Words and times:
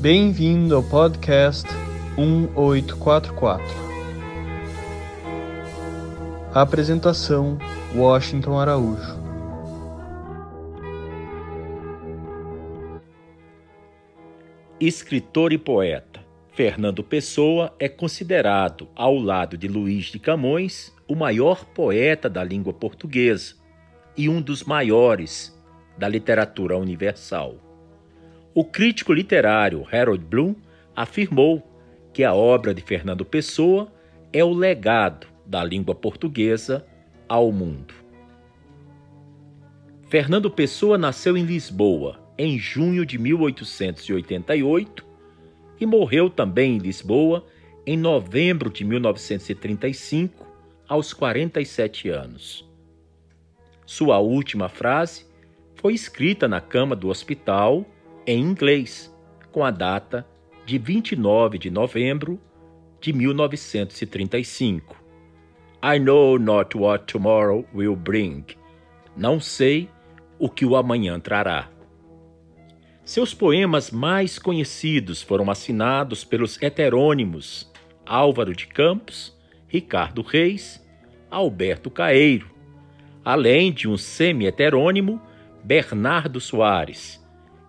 Bem-vindo 0.00 0.76
ao 0.76 0.82
podcast 0.82 1.66
1844. 2.18 3.64
Apresentação: 6.52 7.56
Washington 7.94 8.58
Araújo. 8.58 9.16
Escritor 14.78 15.54
e 15.54 15.58
poeta, 15.58 16.20
Fernando 16.52 17.02
Pessoa 17.02 17.74
é 17.78 17.88
considerado, 17.88 18.86
ao 18.94 19.16
lado 19.16 19.56
de 19.56 19.66
Luís 19.66 20.04
de 20.04 20.18
Camões, 20.18 20.94
o 21.08 21.14
maior 21.14 21.64
poeta 21.64 22.28
da 22.28 22.44
língua 22.44 22.74
portuguesa 22.74 23.54
e 24.14 24.28
um 24.28 24.42
dos 24.42 24.62
maiores 24.62 25.58
da 25.96 26.06
literatura 26.06 26.76
universal. 26.76 27.65
O 28.56 28.64
crítico 28.64 29.12
literário 29.12 29.86
Harold 29.92 30.24
Bloom 30.24 30.54
afirmou 30.96 31.62
que 32.14 32.24
a 32.24 32.32
obra 32.32 32.72
de 32.72 32.80
Fernando 32.80 33.22
Pessoa 33.22 33.92
é 34.32 34.42
o 34.42 34.50
legado 34.50 35.26
da 35.44 35.62
língua 35.62 35.94
portuguesa 35.94 36.86
ao 37.28 37.52
mundo. 37.52 37.92
Fernando 40.08 40.50
Pessoa 40.50 40.96
nasceu 40.96 41.36
em 41.36 41.44
Lisboa 41.44 42.18
em 42.38 42.58
junho 42.58 43.04
de 43.04 43.18
1888 43.18 45.04
e 45.78 45.84
morreu 45.84 46.30
também 46.30 46.76
em 46.76 46.78
Lisboa 46.78 47.44
em 47.86 47.94
novembro 47.94 48.70
de 48.70 48.84
1935, 48.84 50.46
aos 50.88 51.12
47 51.12 52.08
anos. 52.08 52.66
Sua 53.84 54.18
última 54.18 54.70
frase 54.70 55.26
foi 55.74 55.92
escrita 55.92 56.48
na 56.48 56.62
cama 56.62 56.96
do 56.96 57.08
hospital 57.08 57.84
em 58.26 58.40
inglês, 58.40 59.14
com 59.52 59.64
a 59.64 59.70
data 59.70 60.26
de 60.64 60.78
29 60.78 61.58
de 61.58 61.70
novembro 61.70 62.40
de 63.00 63.12
1935. 63.12 64.96
I 65.82 65.98
know 65.98 66.38
not 66.38 66.76
what 66.76 67.04
tomorrow 67.04 67.64
will 67.72 67.94
bring. 67.94 68.44
Não 69.16 69.38
sei 69.38 69.88
o 70.38 70.48
que 70.48 70.66
o 70.66 70.74
amanhã 70.74 71.20
trará. 71.20 71.70
Seus 73.04 73.32
poemas 73.32 73.92
mais 73.92 74.38
conhecidos 74.38 75.22
foram 75.22 75.48
assinados 75.48 76.24
pelos 76.24 76.60
heterônimos 76.60 77.70
Álvaro 78.04 78.54
de 78.54 78.66
Campos, 78.66 79.36
Ricardo 79.68 80.22
Reis, 80.22 80.84
Alberto 81.30 81.90
Caeiro, 81.90 82.50
além 83.24 83.72
de 83.72 83.88
um 83.88 83.96
semi-heterônimo 83.96 85.20
Bernardo 85.62 86.40
Soares, 86.40 87.24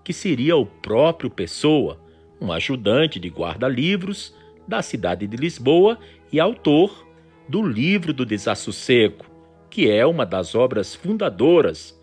que 0.07 0.13
seria 0.13 0.55
o 0.55 0.65
próprio 0.65 1.29
Pessoa, 1.29 1.99
um 2.39 2.49
ajudante 2.53 3.19
de 3.19 3.27
guarda-livros 3.27 4.33
da 4.65 4.81
cidade 4.81 5.27
de 5.27 5.35
Lisboa 5.35 5.99
e 6.31 6.39
autor 6.39 7.05
do 7.45 7.61
Livro 7.61 8.13
do 8.13 8.25
Desassossego, 8.25 9.25
que 9.69 9.91
é 9.91 10.05
uma 10.05 10.25
das 10.25 10.55
obras 10.55 10.95
fundadoras 10.95 11.93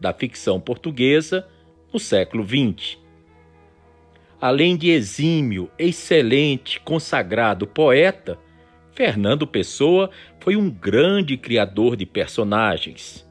da 0.00 0.12
ficção 0.12 0.60
portuguesa 0.60 1.48
no 1.92 1.98
século 1.98 2.46
XX. 2.46 2.96
Além 4.40 4.76
de 4.76 4.90
exímio, 4.90 5.68
excelente, 5.76 6.78
consagrado 6.78 7.66
poeta, 7.66 8.38
Fernando 8.92 9.48
Pessoa 9.48 10.10
foi 10.38 10.54
um 10.54 10.70
grande 10.70 11.36
criador 11.36 11.96
de 11.96 12.06
personagens. 12.06 13.28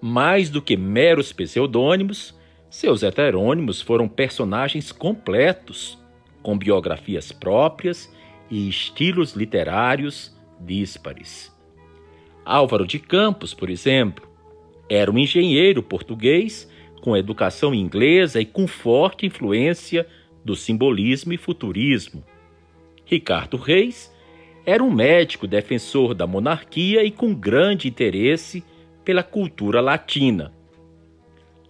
Mais 0.00 0.48
do 0.48 0.62
que 0.62 0.78
meros 0.78 1.30
pseudônimos, 1.30 2.39
seus 2.70 3.02
heterônimos 3.02 3.82
foram 3.82 4.08
personagens 4.08 4.92
completos, 4.92 5.98
com 6.40 6.56
biografias 6.56 7.32
próprias 7.32 8.10
e 8.48 8.68
estilos 8.68 9.34
literários 9.34 10.34
díspares. 10.60 11.54
Álvaro 12.44 12.86
de 12.86 12.98
Campos, 12.98 13.52
por 13.52 13.68
exemplo, 13.68 14.26
era 14.88 15.10
um 15.10 15.18
engenheiro 15.18 15.82
português 15.82 16.70
com 17.02 17.16
educação 17.16 17.74
inglesa 17.74 18.40
e 18.40 18.44
com 18.44 18.66
forte 18.66 19.26
influência 19.26 20.06
do 20.44 20.54
simbolismo 20.54 21.32
e 21.32 21.36
futurismo. 21.36 22.24
Ricardo 23.04 23.56
Reis 23.56 24.14
era 24.64 24.82
um 24.82 24.90
médico 24.90 25.46
defensor 25.46 26.14
da 26.14 26.26
monarquia 26.26 27.02
e 27.02 27.10
com 27.10 27.34
grande 27.34 27.88
interesse 27.88 28.62
pela 29.04 29.22
cultura 29.22 29.80
latina. 29.80 30.52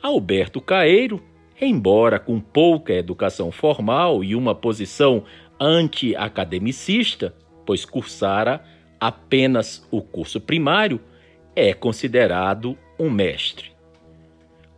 Alberto 0.03 0.61
Caeiro, 0.61 1.23
embora 1.61 2.19
com 2.19 2.41
pouca 2.41 2.93
educação 2.93 3.53
formal 3.53 4.25
e 4.25 4.35
uma 4.35 4.55
posição 4.55 5.25
anti-academicista, 5.61 7.35
pois 7.67 7.85
cursara 7.85 8.65
apenas 8.99 9.87
o 9.91 10.01
curso 10.01 10.41
primário, 10.41 11.01
é 11.55 11.75
considerado 11.75 12.79
um 12.99 13.11
mestre. 13.11 13.73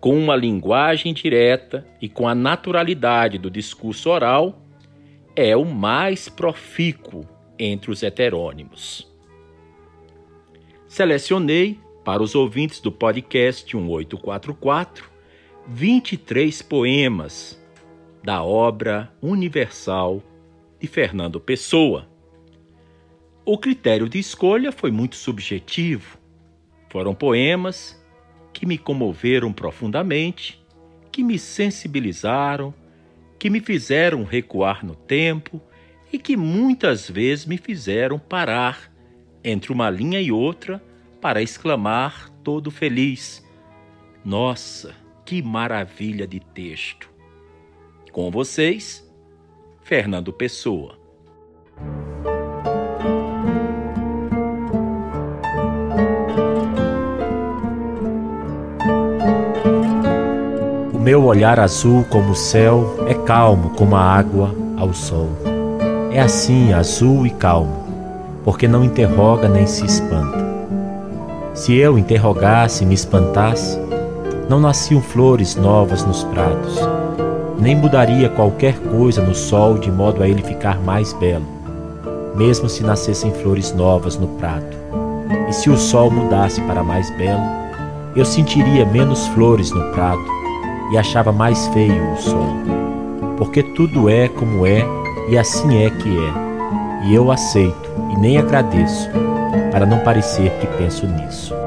Com 0.01 0.19
uma 0.19 0.35
linguagem 0.35 1.15
direta 1.15 1.87
e 2.01 2.09
com 2.09 2.27
a 2.27 2.35
naturalidade 2.35 3.39
do 3.39 3.49
discurso 3.49 4.11
oral, 4.11 4.61
é 5.37 5.57
o 5.57 5.65
mais 5.65 6.29
profícuo 6.29 7.25
entre 7.57 7.93
os 7.93 8.03
heterônimos. 8.03 9.09
Selecionei, 10.89 11.79
para 12.05 12.23
os 12.23 12.35
ouvintes 12.35 12.81
do 12.81 12.91
podcast 12.91 13.77
1844, 13.77 15.12
23 15.69 16.61
poemas 16.63 17.61
da 18.23 18.43
obra 18.43 19.13
universal 19.23 20.21
de 20.81 20.89
Fernando 20.89 21.41
Pessoa. 21.41 22.09
O 23.45 23.57
critério 23.57 24.09
de 24.09 24.19
escolha 24.19 24.73
foi 24.73 24.91
muito 24.91 25.15
subjetivo. 25.15 26.19
Foram 26.89 27.15
poemas 27.15 28.01
que 28.53 28.67
me 28.67 28.77
comoveram 28.77 29.53
profundamente, 29.53 30.61
que 31.13 31.23
me 31.23 31.39
sensibilizaram, 31.39 32.75
que 33.39 33.49
me 33.49 33.61
fizeram 33.61 34.25
recuar 34.25 34.85
no 34.85 34.97
tempo 34.97 35.63
e 36.13 36.19
que 36.19 36.37
muitas 36.37 37.09
vezes 37.09 37.47
me 37.47 37.57
fizeram 37.57 38.19
parar 38.19 38.93
entre 39.45 39.73
uma 39.73 39.89
linha 39.89 40.21
e 40.21 40.33
outra 40.33 40.83
para 41.21 41.41
exclamar 41.41 42.31
todo 42.43 42.71
feliz: 42.71 43.47
Nossa, 44.25 45.02
que 45.25 45.43
maravilha 45.43 46.27
de 46.27 46.41
texto! 46.41 47.11
Com 48.11 48.31
vocês, 48.31 49.09
Fernando 49.81 50.33
Pessoa. 50.33 50.99
O 60.93 60.99
meu 60.99 61.25
olhar 61.25 61.59
azul 61.59 62.05
como 62.05 62.33
o 62.33 62.37
céu 62.37 63.07
é 63.09 63.15
calmo 63.15 63.71
como 63.71 63.97
a 63.97 64.03
água 64.03 64.55
ao 64.77 64.93
sol. 64.93 65.31
É 66.13 66.21
assim, 66.21 66.73
azul 66.73 67.27
e 67.27 67.31
calmo, 67.31 67.87
porque 68.45 68.69
não 68.69 68.85
interroga 68.85 69.49
nem 69.49 69.67
se 69.67 69.87
espanta. 69.87 70.43
Se 71.55 71.75
eu 71.75 71.99
interrogasse 71.99 72.85
e 72.85 72.87
me 72.87 72.95
espantasse, 72.95 73.82
não 74.49 74.61
nasciam 74.61 75.01
flores 75.01 75.57
novas 75.57 76.05
nos 76.05 76.25
prados, 76.25 76.79
nem 77.59 77.77
mudaria 77.77 78.29
qualquer 78.29 78.79
coisa 78.79 79.23
no 79.23 79.35
sol 79.35 79.79
de 79.79 79.91
modo 79.91 80.23
a 80.23 80.29
ele 80.29 80.43
ficar 80.43 80.81
mais 80.81 81.13
belo, 81.13 81.47
mesmo 82.35 82.69
se 82.69 82.83
nascessem 82.83 83.33
flores 83.33 83.73
novas 83.73 84.17
no 84.17 84.29
prato. 84.39 84.77
E 85.49 85.53
se 85.53 85.71
o 85.71 85.77
sol 85.77 86.11
mudasse 86.11 86.61
para 86.63 86.83
mais 86.83 87.09
belo, 87.17 87.43
eu 88.17 88.25
sentiria 88.25 88.85
menos 88.85 89.27
flores 89.29 89.71
no 89.71 89.93
prato 89.93 90.25
e 90.93 90.99
achava 90.99 91.33
mais 91.33 91.67
feio 91.69 92.13
o 92.13 92.17
sol. 92.17 92.47
Porque 93.39 93.63
tudo 93.63 94.09
é 94.09 94.29
como 94.29 94.67
é 94.67 94.85
e 95.29 95.39
assim 95.39 95.83
é 95.85 95.91
que 95.91 96.09
é, 96.09 97.07
e 97.07 97.15
eu 97.15 97.31
aceito 97.31 97.91
e 98.11 98.19
nem 98.19 98.39
agradeço, 98.39 99.09
para 99.71 99.87
não 99.87 100.01
parecer 100.01 100.51
que 100.61 100.67
penso 100.79 101.07
nisso. 101.07 101.62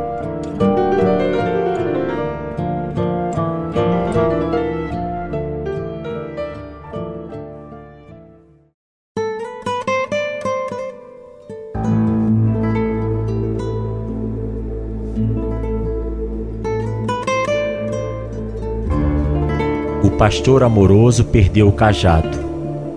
Pastor 20.25 20.63
amoroso 20.63 21.23
perdeu 21.23 21.67
o 21.67 21.71
cajado, 21.71 22.35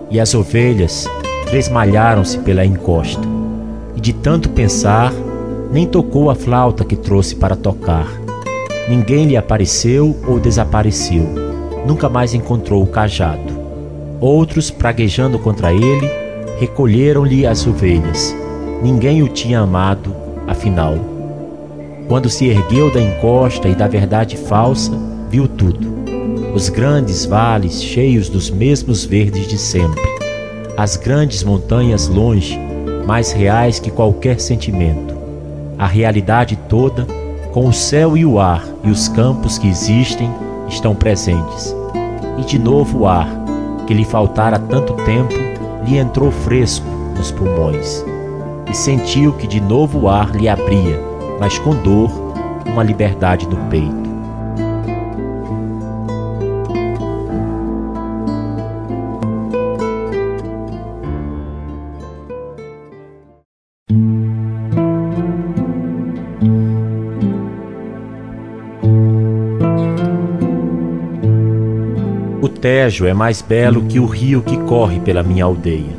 e 0.09 0.19
as 0.19 0.33
ovelhas 0.33 1.07
tresmalharam-se 1.45 2.39
pela 2.39 2.65
encosta, 2.65 3.21
e 3.95 4.01
de 4.01 4.13
tanto 4.13 4.49
pensar, 4.49 5.13
nem 5.71 5.85
tocou 5.85 6.31
a 6.31 6.33
flauta 6.33 6.83
que 6.83 6.95
trouxe 6.95 7.35
para 7.35 7.55
tocar. 7.55 8.07
Ninguém 8.89 9.27
lhe 9.27 9.37
apareceu 9.37 10.17
ou 10.27 10.39
desapareceu, 10.39 11.23
nunca 11.85 12.09
mais 12.09 12.33
encontrou 12.33 12.81
o 12.81 12.87
cajado. 12.87 13.53
Outros, 14.19 14.71
praguejando 14.71 15.37
contra 15.37 15.71
ele, 15.71 16.09
recolheram-lhe 16.59 17.45
as 17.45 17.67
ovelhas. 17.67 18.35
Ninguém 18.81 19.21
o 19.21 19.27
tinha 19.27 19.59
amado, 19.59 20.15
afinal. 20.47 20.95
Quando 22.07 22.27
se 22.27 22.47
ergueu 22.47 22.91
da 22.91 22.99
encosta 22.99 23.67
e 23.67 23.75
da 23.75 23.87
verdade 23.87 24.35
falsa, 24.35 24.91
viu 25.29 25.47
tudo. 25.47 25.98
Os 26.59 26.67
grandes 26.67 27.25
vales 27.25 27.81
cheios 27.81 28.27
dos 28.27 28.49
mesmos 28.49 29.05
verdes 29.05 29.47
de 29.47 29.57
sempre. 29.57 30.03
As 30.75 30.97
grandes 30.97 31.41
montanhas 31.41 32.09
longe, 32.09 32.59
mais 33.07 33.31
reais 33.31 33.79
que 33.79 33.89
qualquer 33.89 34.41
sentimento. 34.41 35.15
A 35.77 35.87
realidade 35.87 36.59
toda, 36.67 37.07
com 37.53 37.65
o 37.65 37.71
céu 37.71 38.17
e 38.17 38.25
o 38.25 38.41
ar 38.41 38.67
e 38.83 38.89
os 38.89 39.07
campos 39.07 39.57
que 39.57 39.69
existem, 39.69 40.29
estão 40.67 40.93
presentes. 40.93 41.73
E 42.37 42.41
de 42.43 42.59
novo 42.59 42.99
o 42.99 43.07
ar, 43.07 43.29
que 43.87 43.93
lhe 43.93 44.03
faltara 44.03 44.59
tanto 44.59 44.95
tempo, 45.05 45.35
lhe 45.87 45.97
entrou 45.97 46.29
fresco 46.29 46.85
nos 47.15 47.31
pulmões. 47.31 48.03
E 48.69 48.75
sentiu 48.75 49.31
que 49.31 49.47
de 49.47 49.61
novo 49.61 49.99
o 49.99 50.09
ar 50.09 50.35
lhe 50.35 50.49
abria, 50.49 50.99
mas 51.39 51.57
com 51.57 51.73
dor, 51.73 52.11
uma 52.65 52.83
liberdade 52.83 53.47
no 53.47 53.55
peito. 53.69 54.08
Tejo 72.89 73.05
é 73.05 73.13
mais 73.13 73.39
belo 73.39 73.83
que 73.83 73.99
o 73.99 74.07
rio 74.07 74.41
que 74.41 74.57
corre 74.57 74.99
pela 74.99 75.21
minha 75.21 75.45
aldeia. 75.45 75.95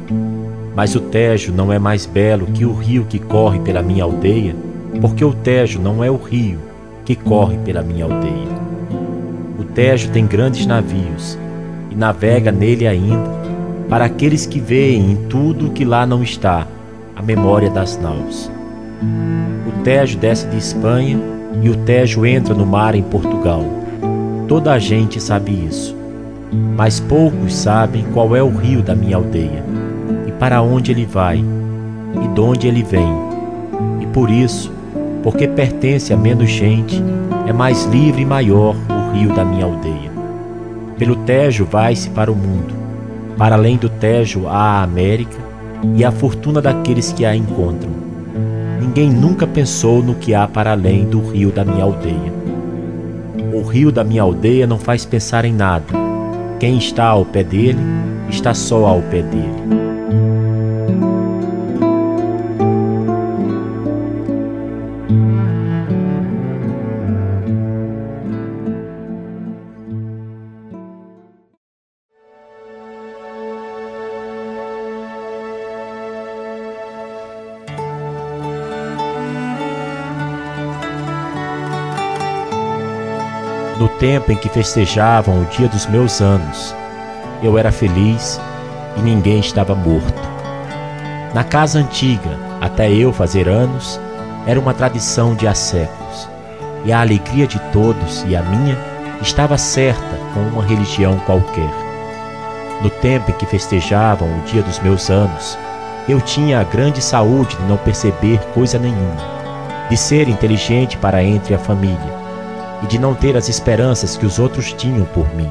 Mas 0.75 0.96
o 0.96 1.00
Tejo 1.00 1.52
não 1.52 1.72
é 1.72 1.78
mais 1.78 2.04
belo 2.04 2.46
que 2.46 2.64
o 2.64 2.72
rio 2.72 3.06
que 3.08 3.20
corre 3.20 3.60
pela 3.60 3.81
minha 3.81 4.02
aldeia, 4.02 4.56
porque 5.00 5.25
o 5.25 5.32
Tejo 5.32 5.78
não 5.78 6.02
é 6.02 6.10
o 6.10 6.16
rio 6.16 6.58
que 7.04 7.14
corre 7.14 7.56
pela 7.58 7.81
minha 7.81 8.06
aldeia. 8.06 8.58
O 9.56 9.62
Tejo 9.62 10.10
tem 10.10 10.26
grandes 10.26 10.66
navios 10.66 11.38
e 11.92 11.94
navega 11.94 12.50
nele 12.50 12.88
ainda, 12.88 13.31
para 13.88 14.06
aqueles 14.06 14.44
que 14.44 14.58
veem 14.58 15.12
em 15.12 15.16
tudo 15.28 15.69
o 15.69 15.70
que 15.70 15.84
lá 15.84 16.04
não 16.04 16.25
está, 16.25 16.66
a 17.14 17.22
memória 17.22 17.70
das 17.70 17.96
naus. 18.02 18.50
O 19.64 19.82
Tejo 19.84 20.19
desce 20.19 20.48
de 20.48 20.58
Espanha 20.58 21.20
e 21.62 21.69
o 21.69 21.76
Tejo 21.76 22.26
entra 22.26 22.52
no 22.52 22.66
mar 22.66 22.96
em 22.96 23.02
Portugal. 23.04 23.62
Toda 24.48 24.72
a 24.72 24.78
gente 24.81 25.22
sabe 25.22 25.52
isso 25.52 26.00
mas 26.52 26.99
poucos 26.99 27.55
sabem 27.55 28.05
qual 28.12 28.35
é 28.35 28.43
o 28.43 28.50
rio 28.50 28.82
da 28.82 28.94
minha 28.94 29.17
aldeia, 29.17 29.64
e 30.26 30.32
para 30.32 30.62
onde 30.62 30.91
ele 30.91 31.06
vai, 31.06 31.38
e 31.38 32.29
de 32.29 32.41
onde 32.41 32.67
ele 32.67 32.82
vem. 32.82 33.08
E 34.00 34.06
por 34.06 34.31
isso, 34.31 34.73
porque 35.23 35.47
pertence 35.47 36.12
a 36.12 36.17
menos 36.17 36.50
gente, 36.50 37.02
é 37.47 37.52
mais 37.52 37.85
livre 37.85 38.23
e 38.23 38.26
maior 38.26 38.75
o 38.75 39.17
rio 39.17 39.35
da 39.35 39.44
minha 39.44 39.64
aldeia. 39.64 40.11
Pelo 40.99 41.17
Tejo 41.17 41.64
vai-se 41.64 42.11
para 42.11 42.32
o 42.32 42.37
mundo, 42.37 42.75
para 43.37 43.55
além 43.55 43.76
do 43.76 43.88
Tejo 43.88 44.47
há 44.47 44.81
a 44.81 44.82
América 44.82 45.38
e 45.94 46.05
a 46.05 46.11
fortuna 46.11 46.61
daqueles 46.61 47.12
que 47.12 47.25
a 47.25 47.35
encontram. 47.35 47.91
Ninguém 48.81 49.08
nunca 49.08 49.47
pensou 49.47 50.02
no 50.02 50.14
que 50.14 50.35
há 50.35 50.49
para 50.49 50.73
além 50.73 51.05
do 51.05 51.20
rio 51.20 51.50
da 51.50 51.64
minha 51.64 51.85
aldeia. 51.85 52.41
O 53.52 53.62
rio 53.62 53.91
da 53.93 54.05
minha 54.05 54.23
aldeia 54.23 54.67
não 54.67 54.79
faz 54.79 55.05
pensar 55.05 55.44
em 55.44 55.52
nada 55.52 56.10
quem 56.61 56.77
está 56.77 57.07
ao 57.07 57.25
pé 57.25 57.43
dele, 57.43 57.81
está 58.29 58.53
só 58.53 58.85
ao 58.85 59.01
pé 59.01 59.23
dele. 59.23 59.80
Tempo 84.00 84.32
em 84.32 84.37
que 84.37 84.49
festejavam 84.49 85.43
o 85.43 85.44
dia 85.44 85.69
dos 85.69 85.87
meus 85.87 86.23
anos. 86.23 86.75
Eu 87.43 87.58
era 87.58 87.70
feliz 87.70 88.41
e 88.97 89.02
ninguém 89.02 89.38
estava 89.38 89.75
morto. 89.75 90.20
Na 91.35 91.44
casa 91.44 91.79
antiga, 91.79 92.37
até 92.62 92.91
eu 92.91 93.12
fazer 93.12 93.47
anos, 93.47 94.00
era 94.47 94.58
uma 94.58 94.73
tradição 94.73 95.35
de 95.35 95.47
há 95.47 95.55
séculos, 95.55 96.29
e 96.82 96.91
a 96.91 97.00
alegria 97.02 97.47
de 97.47 97.61
todos 97.73 98.25
e 98.26 98.35
a 98.35 98.43
minha 98.43 98.76
estava 99.20 99.58
certa 99.58 100.17
com 100.32 100.41
uma 100.41 100.64
religião 100.64 101.19
qualquer. 101.26 101.70
No 102.82 102.88
tempo 102.88 103.31
em 103.31 103.35
que 103.35 103.44
festejavam 103.44 104.26
o 104.29 104.41
dia 104.47 104.62
dos 104.62 104.81
meus 104.81 105.11
anos, 105.11 105.58
eu 106.08 106.23
tinha 106.23 106.58
a 106.58 106.64
grande 106.64 107.02
saúde 107.02 107.55
de 107.55 107.64
não 107.64 107.76
perceber 107.76 108.38
coisa 108.55 108.79
nenhuma, 108.79 109.20
de 109.91 109.97
ser 109.97 110.26
inteligente 110.26 110.97
para 110.97 111.23
entre 111.23 111.55
a 111.55 111.58
família, 111.58 112.19
e 112.82 112.87
de 112.87 112.99
não 112.99 113.15
ter 113.15 113.37
as 113.37 113.49
esperanças 113.49 114.17
que 114.17 114.27
os 114.27 114.38
outros 114.38 114.73
tinham 114.73 115.05
por 115.06 115.32
mim. 115.35 115.50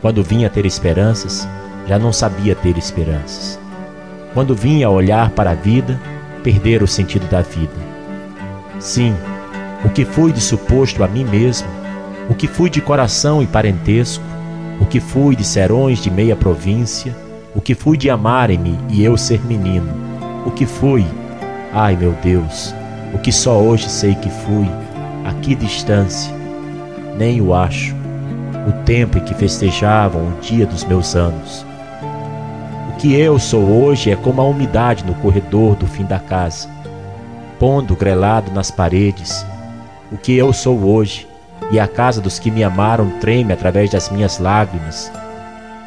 Quando 0.00 0.22
vinha 0.22 0.50
ter 0.50 0.66
esperanças, 0.66 1.46
já 1.86 1.98
não 1.98 2.12
sabia 2.12 2.54
ter 2.54 2.76
esperanças. 2.76 3.58
Quando 4.34 4.54
vinha 4.54 4.90
olhar 4.90 5.30
para 5.30 5.50
a 5.50 5.54
vida, 5.54 6.00
perder 6.42 6.82
o 6.82 6.88
sentido 6.88 7.28
da 7.28 7.42
vida. 7.42 7.72
Sim, 8.80 9.14
o 9.84 9.88
que 9.88 10.04
fui 10.04 10.32
de 10.32 10.40
suposto 10.40 11.04
a 11.04 11.08
mim 11.08 11.24
mesmo, 11.24 11.68
o 12.28 12.34
que 12.34 12.46
fui 12.46 12.70
de 12.70 12.80
coração 12.80 13.42
e 13.42 13.46
parentesco, 13.46 14.24
o 14.80 14.86
que 14.86 15.00
fui 15.00 15.36
de 15.36 15.44
serões 15.44 15.98
de 15.98 16.10
meia 16.10 16.34
província, 16.34 17.14
o 17.54 17.60
que 17.60 17.74
fui 17.74 17.96
de 17.96 18.08
amarem-me 18.08 18.78
e 18.88 19.04
eu 19.04 19.16
ser 19.16 19.44
menino, 19.44 19.92
o 20.46 20.50
que 20.50 20.66
fui, 20.66 21.04
ai 21.72 21.96
meu 21.96 22.12
Deus, 22.22 22.74
o 23.12 23.18
que 23.18 23.30
só 23.30 23.58
hoje 23.60 23.88
sei 23.88 24.14
que 24.14 24.30
fui, 24.30 24.68
a 25.24 25.32
que 25.34 25.54
distância? 25.54 26.34
Nem 27.16 27.40
o 27.40 27.54
acho. 27.54 27.94
O 28.66 28.72
tempo 28.84 29.18
em 29.18 29.24
que 29.24 29.34
festejavam 29.34 30.28
o 30.28 30.40
dia 30.40 30.66
dos 30.66 30.84
meus 30.84 31.14
anos. 31.14 31.64
O 32.90 32.96
que 32.96 33.14
eu 33.14 33.38
sou 33.38 33.62
hoje 33.62 34.10
é 34.10 34.16
como 34.16 34.40
a 34.40 34.44
umidade 34.44 35.04
no 35.04 35.14
corredor 35.14 35.74
do 35.76 35.86
fim 35.86 36.04
da 36.04 36.18
casa, 36.18 36.68
pondo 37.58 37.96
grelado 37.96 38.52
nas 38.52 38.70
paredes. 38.70 39.44
O 40.10 40.16
que 40.16 40.36
eu 40.36 40.52
sou 40.52 40.78
hoje, 40.84 41.26
e 41.70 41.80
a 41.80 41.88
casa 41.88 42.20
dos 42.20 42.38
que 42.38 42.50
me 42.50 42.62
amaram 42.62 43.10
treme 43.18 43.52
através 43.52 43.90
das 43.90 44.10
minhas 44.10 44.38
lágrimas. 44.38 45.10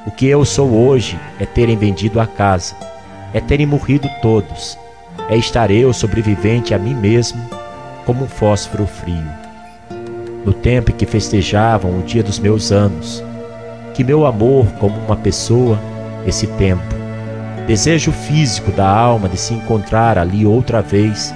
O 0.05 0.11
que 0.11 0.25
eu 0.27 0.43
sou 0.43 0.69
hoje 0.71 1.19
é 1.39 1.45
terem 1.45 1.77
vendido 1.77 2.19
a 2.19 2.27
casa, 2.27 2.75
é 3.33 3.39
terem 3.39 3.65
morrido 3.65 4.09
todos, 4.21 4.77
é 5.29 5.37
estar 5.37 5.71
eu 5.71 5.93
sobrevivente 5.93 6.73
a 6.73 6.79
mim 6.79 6.93
mesmo 6.93 7.64
como 8.05 8.23
um 8.23 8.27
fósforo 8.27 8.85
frio. 8.85 9.27
No 10.45 10.53
tempo 10.53 10.91
em 10.91 10.93
que 10.93 11.05
festejavam 11.05 11.97
o 11.97 12.03
dia 12.03 12.21
dos 12.21 12.37
meus 12.37 12.71
anos, 12.71 13.23
que 13.93 14.03
meu 14.03 14.25
amor 14.25 14.67
como 14.79 14.95
uma 14.99 15.15
pessoa, 15.15 15.79
esse 16.25 16.45
tempo, 16.47 16.95
desejo 17.65 18.11
físico 18.11 18.71
da 18.71 18.87
alma 18.87 19.27
de 19.27 19.37
se 19.37 19.53
encontrar 19.53 20.19
ali 20.19 20.45
outra 20.45 20.81
vez, 20.81 21.33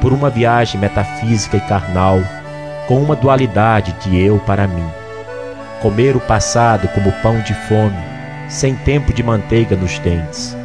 por 0.00 0.12
uma 0.12 0.28
viagem 0.28 0.80
metafísica 0.80 1.56
e 1.56 1.60
carnal, 1.60 2.18
com 2.88 3.00
uma 3.00 3.14
dualidade 3.14 3.92
de 4.02 4.18
eu 4.20 4.38
para 4.40 4.66
mim. 4.66 4.86
Comer 5.80 6.16
o 6.16 6.20
passado 6.20 6.88
como 6.88 7.12
pão 7.22 7.40
de 7.42 7.54
fome, 7.68 7.96
sem 8.48 8.74
tempo 8.74 9.12
de 9.12 9.22
manteiga 9.22 9.76
nos 9.76 9.98
dentes. 10.00 10.56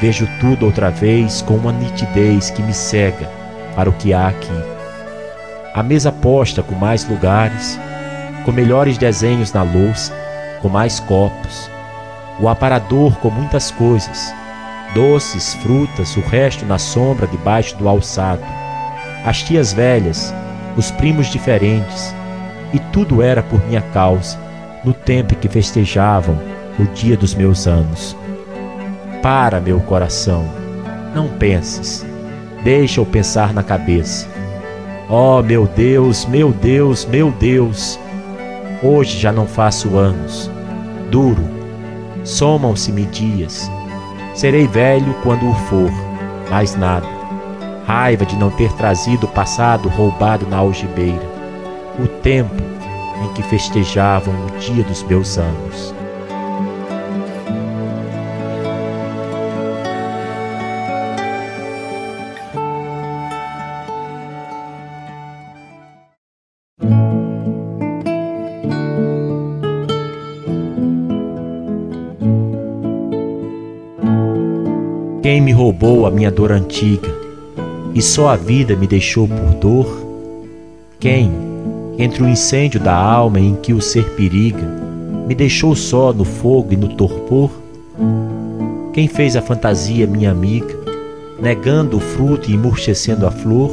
Vejo 0.00 0.28
tudo 0.40 0.66
outra 0.66 0.90
vez 0.90 1.42
com 1.42 1.54
uma 1.54 1.72
nitidez 1.72 2.50
que 2.50 2.62
me 2.62 2.74
cega 2.74 3.41
para 3.74 3.90
o 3.90 3.92
que 3.92 4.12
há 4.12 4.28
aqui. 4.28 4.62
A 5.74 5.82
mesa 5.82 6.12
posta 6.12 6.62
com 6.62 6.74
mais 6.74 7.08
lugares, 7.08 7.78
com 8.44 8.52
melhores 8.52 8.98
desenhos 8.98 9.52
na 9.52 9.62
louça, 9.62 10.12
com 10.60 10.68
mais 10.68 11.00
copos. 11.00 11.70
O 12.38 12.48
aparador 12.48 13.16
com 13.16 13.30
muitas 13.30 13.70
coisas, 13.70 14.34
doces, 14.94 15.54
frutas, 15.54 16.16
o 16.16 16.20
resto 16.20 16.66
na 16.66 16.78
sombra 16.78 17.26
debaixo 17.26 17.76
do 17.76 17.88
alçado. 17.88 18.42
As 19.24 19.42
tias 19.42 19.72
velhas, 19.72 20.34
os 20.76 20.90
primos 20.90 21.28
diferentes, 21.28 22.14
e 22.72 22.78
tudo 22.78 23.22
era 23.22 23.42
por 23.42 23.64
minha 23.66 23.82
causa, 23.82 24.38
no 24.84 24.92
tempo 24.92 25.34
em 25.34 25.36
que 25.36 25.48
festejavam 25.48 26.38
o 26.78 26.84
dia 26.84 27.16
dos 27.16 27.34
meus 27.34 27.66
anos. 27.66 28.16
Para, 29.22 29.60
meu 29.60 29.80
coração, 29.80 30.44
não 31.14 31.28
penses 31.28 32.11
Deixa-o 32.64 33.06
pensar 33.06 33.52
na 33.52 33.62
cabeça. 33.62 34.28
Oh, 35.08 35.42
meu 35.42 35.66
Deus, 35.66 36.24
meu 36.26 36.52
Deus, 36.52 37.04
meu 37.04 37.30
Deus! 37.32 37.98
Hoje 38.82 39.18
já 39.18 39.32
não 39.32 39.46
faço 39.46 39.96
anos. 39.96 40.50
Duro, 41.10 41.62
Somam-se-me 42.24 43.04
dias. 43.06 43.68
Serei 44.34 44.66
velho 44.66 45.12
quando 45.22 45.48
o 45.48 45.54
for, 45.54 45.90
mais 46.48 46.76
nada. 46.76 47.06
Raiva 47.84 48.24
de 48.24 48.36
não 48.36 48.50
ter 48.50 48.72
trazido 48.74 49.26
o 49.26 49.30
passado 49.30 49.88
roubado 49.88 50.46
na 50.46 50.58
algibeira. 50.58 51.30
O 51.98 52.06
tempo 52.06 52.54
em 53.24 53.32
que 53.34 53.42
festejavam 53.42 54.34
o 54.46 54.58
dia 54.58 54.84
dos 54.84 55.02
meus 55.02 55.36
anos. 55.36 55.92
Roubou 75.62 76.06
a 76.06 76.10
minha 76.10 76.28
dor 76.28 76.50
antiga 76.50 77.08
e 77.94 78.02
só 78.02 78.30
a 78.30 78.36
vida 78.36 78.74
me 78.74 78.84
deixou 78.84 79.28
por 79.28 79.54
dor? 79.60 79.86
Quem, 80.98 81.30
entre 81.98 82.20
o 82.20 82.28
incêndio 82.28 82.80
da 82.80 82.96
alma 82.96 83.38
em 83.38 83.54
que 83.54 83.72
o 83.72 83.80
ser 83.80 84.04
periga, 84.16 84.66
me 85.28 85.36
deixou 85.36 85.76
só 85.76 86.12
no 86.12 86.24
fogo 86.24 86.72
e 86.72 86.76
no 86.76 86.88
torpor? 86.96 87.48
Quem 88.92 89.06
fez 89.06 89.36
a 89.36 89.42
fantasia 89.42 90.04
minha 90.04 90.32
amiga, 90.32 90.76
negando 91.40 91.98
o 91.98 92.00
fruto 92.00 92.50
e 92.50 92.54
emurchecendo 92.54 93.24
a 93.24 93.30
flor? 93.30 93.70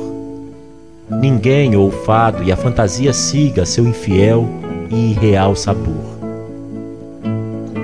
Ninguém 1.10 1.75
ou 1.75 1.89
fado 1.89 2.43
e 2.43 2.51
a 2.51 2.55
fantasia 2.55 3.12
siga 3.13 3.65
seu 3.65 3.88
infiel 3.88 4.48
e 4.91 5.13
irreal 5.13 5.55
sabor. 5.55 6.19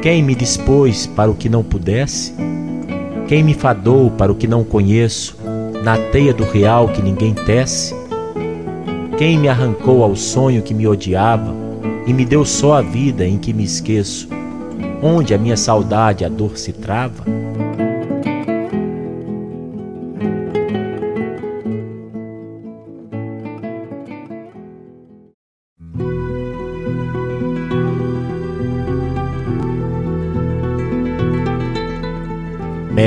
Quem 0.04 0.22
me 0.22 0.36
dispôs 0.36 1.08
para 1.08 1.32
o 1.32 1.34
que 1.34 1.50
não 1.50 1.64
pudesse? 1.64 2.55
Quem 3.28 3.42
me 3.42 3.56
fadou 3.56 4.12
para 4.12 4.32
o 4.32 4.36
que 4.36 4.48
não 4.48 4.64
conheço, 4.64 5.36
na 5.84 5.98
teia 5.98 6.32
do 6.32 6.44
real 6.44 6.90
que 6.90 7.02
ninguém 7.02 7.34
tece? 7.34 7.96
Quem 9.18 9.40
me 9.40 9.48
arrancou 9.48 10.04
ao 10.04 10.16
sonho 10.16 10.62
que 10.62 10.76
me 10.76 10.88
odiava 10.88 11.52
e 12.06 12.14
me 12.14 12.24
deu 12.24 12.46
só 12.46 12.76
a 12.76 12.82
vida 12.84 13.26
em 13.26 13.40
que 13.40 13.52
me 13.52 13.64
esqueço, 13.64 14.30
onde 15.02 15.34
a 15.34 15.40
minha 15.40 15.58
saudade 15.58 16.24
a 16.24 16.30
dor 16.30 16.56
se 16.56 16.72
trava? 16.72 17.24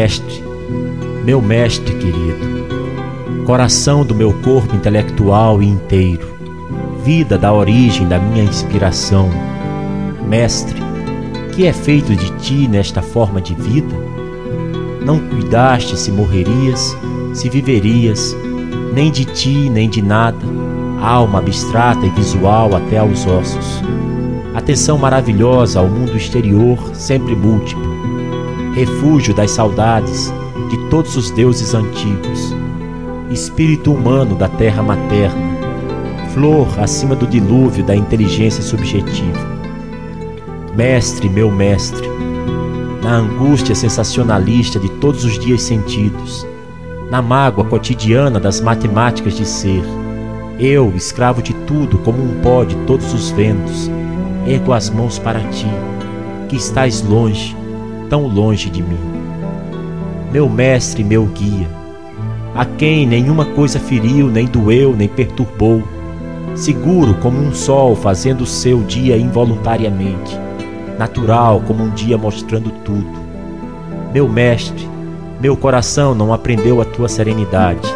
Mestre, 0.09 0.43
meu 1.23 1.43
mestre 1.43 1.95
querido, 1.97 3.45
coração 3.45 4.07
do 4.07 4.15
meu 4.15 4.33
corpo 4.41 4.75
intelectual 4.75 5.63
e 5.63 5.67
inteiro, 5.67 6.27
vida 7.05 7.37
da 7.37 7.53
origem 7.53 8.09
da 8.09 8.19
minha 8.19 8.43
inspiração, 8.43 9.29
mestre, 10.27 10.81
que 11.53 11.67
é 11.67 11.75
feito 11.75 12.17
de 12.17 12.31
ti 12.39 12.67
nesta 12.67 13.03
forma 13.03 13.39
de 13.39 13.55
vida? 13.55 13.95
Não 15.05 15.19
cuidaste 15.19 15.95
se 15.95 16.11
morrerias, 16.11 16.97
se 17.35 17.51
viverias, 17.51 18.35
nem 18.95 19.13
de 19.13 19.27
ti, 19.27 19.69
nem 19.69 19.91
de 19.91 20.01
nada, 20.01 20.39
alma 21.03 21.41
abstrata 21.41 22.07
e 22.07 22.09
visual 22.09 22.75
até 22.75 22.97
aos 22.97 23.27
ossos. 23.27 23.83
Atenção 24.55 24.97
maravilhosa 24.97 25.81
ao 25.81 25.87
mundo 25.87 26.17
exterior, 26.17 26.79
sempre 26.95 27.37
múltiplo 27.37 27.98
refúgio 28.79 29.35
das 29.35 29.51
saudades 29.51 30.33
de 30.71 30.79
todos 30.89 31.17
os 31.17 31.33
deuses 31.33 31.75
antigos, 31.75 32.55
espírito 33.29 33.93
humano 33.93 34.37
da 34.37 34.49
terra 34.49 34.85
materna, 34.85 35.59
flor 36.33 36.69
acima 36.79 37.17
do 37.17 37.27
dilúvio 37.27 37.83
da 37.83 37.97
inteligência 37.97 38.63
subjetiva. 38.63 39.59
Mestre, 40.77 41.29
meu 41.29 41.51
mestre, 41.51 42.09
na 43.03 43.17
angústia 43.17 43.75
sensacionalista 43.75 44.79
de 44.79 44.89
todos 44.89 45.25
os 45.25 45.37
dias 45.41 45.63
sentidos, 45.63 46.47
na 47.11 47.21
mágoa 47.21 47.65
cotidiana 47.65 48.39
das 48.39 48.61
matemáticas 48.61 49.35
de 49.35 49.45
ser, 49.45 49.83
eu, 50.57 50.93
escravo 50.95 51.43
de 51.43 51.53
tudo, 51.53 51.99
como 51.99 52.23
um 52.23 52.41
pó 52.43 52.63
de 52.63 52.77
todos 52.87 53.13
os 53.13 53.33
ventos, 53.33 53.91
ergo 54.47 54.73
as 54.73 54.89
mãos 54.89 55.19
para 55.19 55.41
ti, 55.49 55.67
que 56.49 56.55
estás 56.55 57.03
longe, 57.03 57.58
tão 58.09 58.27
longe 58.27 58.71
de 58.71 58.83
mim. 58.83 58.99
Meu 60.33 60.49
mestre, 60.49 61.03
meu 61.03 61.25
guia, 61.27 61.69
a 62.55 62.65
quem 62.65 63.07
nenhuma 63.07 63.45
coisa 63.45 63.79
feriu, 63.79 64.29
nem 64.29 64.47
doeu, 64.47 64.95
nem 64.95 65.09
perturbou, 65.09 65.83
seguro 66.55 67.15
como 67.15 67.39
um 67.39 67.55
sol 67.55 67.95
fazendo 67.95 68.43
o 68.43 68.47
seu 68.47 68.81
dia 68.81 69.17
involuntariamente, 69.17 70.37
natural 70.99 71.63
como 71.67 71.85
um 71.85 71.91
dia 71.91 72.19
mostrando 72.19 72.71
tudo. 72.85 73.29
Meu 74.13 74.29
mestre, 74.29 74.89
meu 75.41 75.57
coração 75.57 76.15
não 76.17 76.33
aprendeu 76.33 76.81
a 76.81 76.85
tua 76.85 77.09
serenidade. 77.09 77.89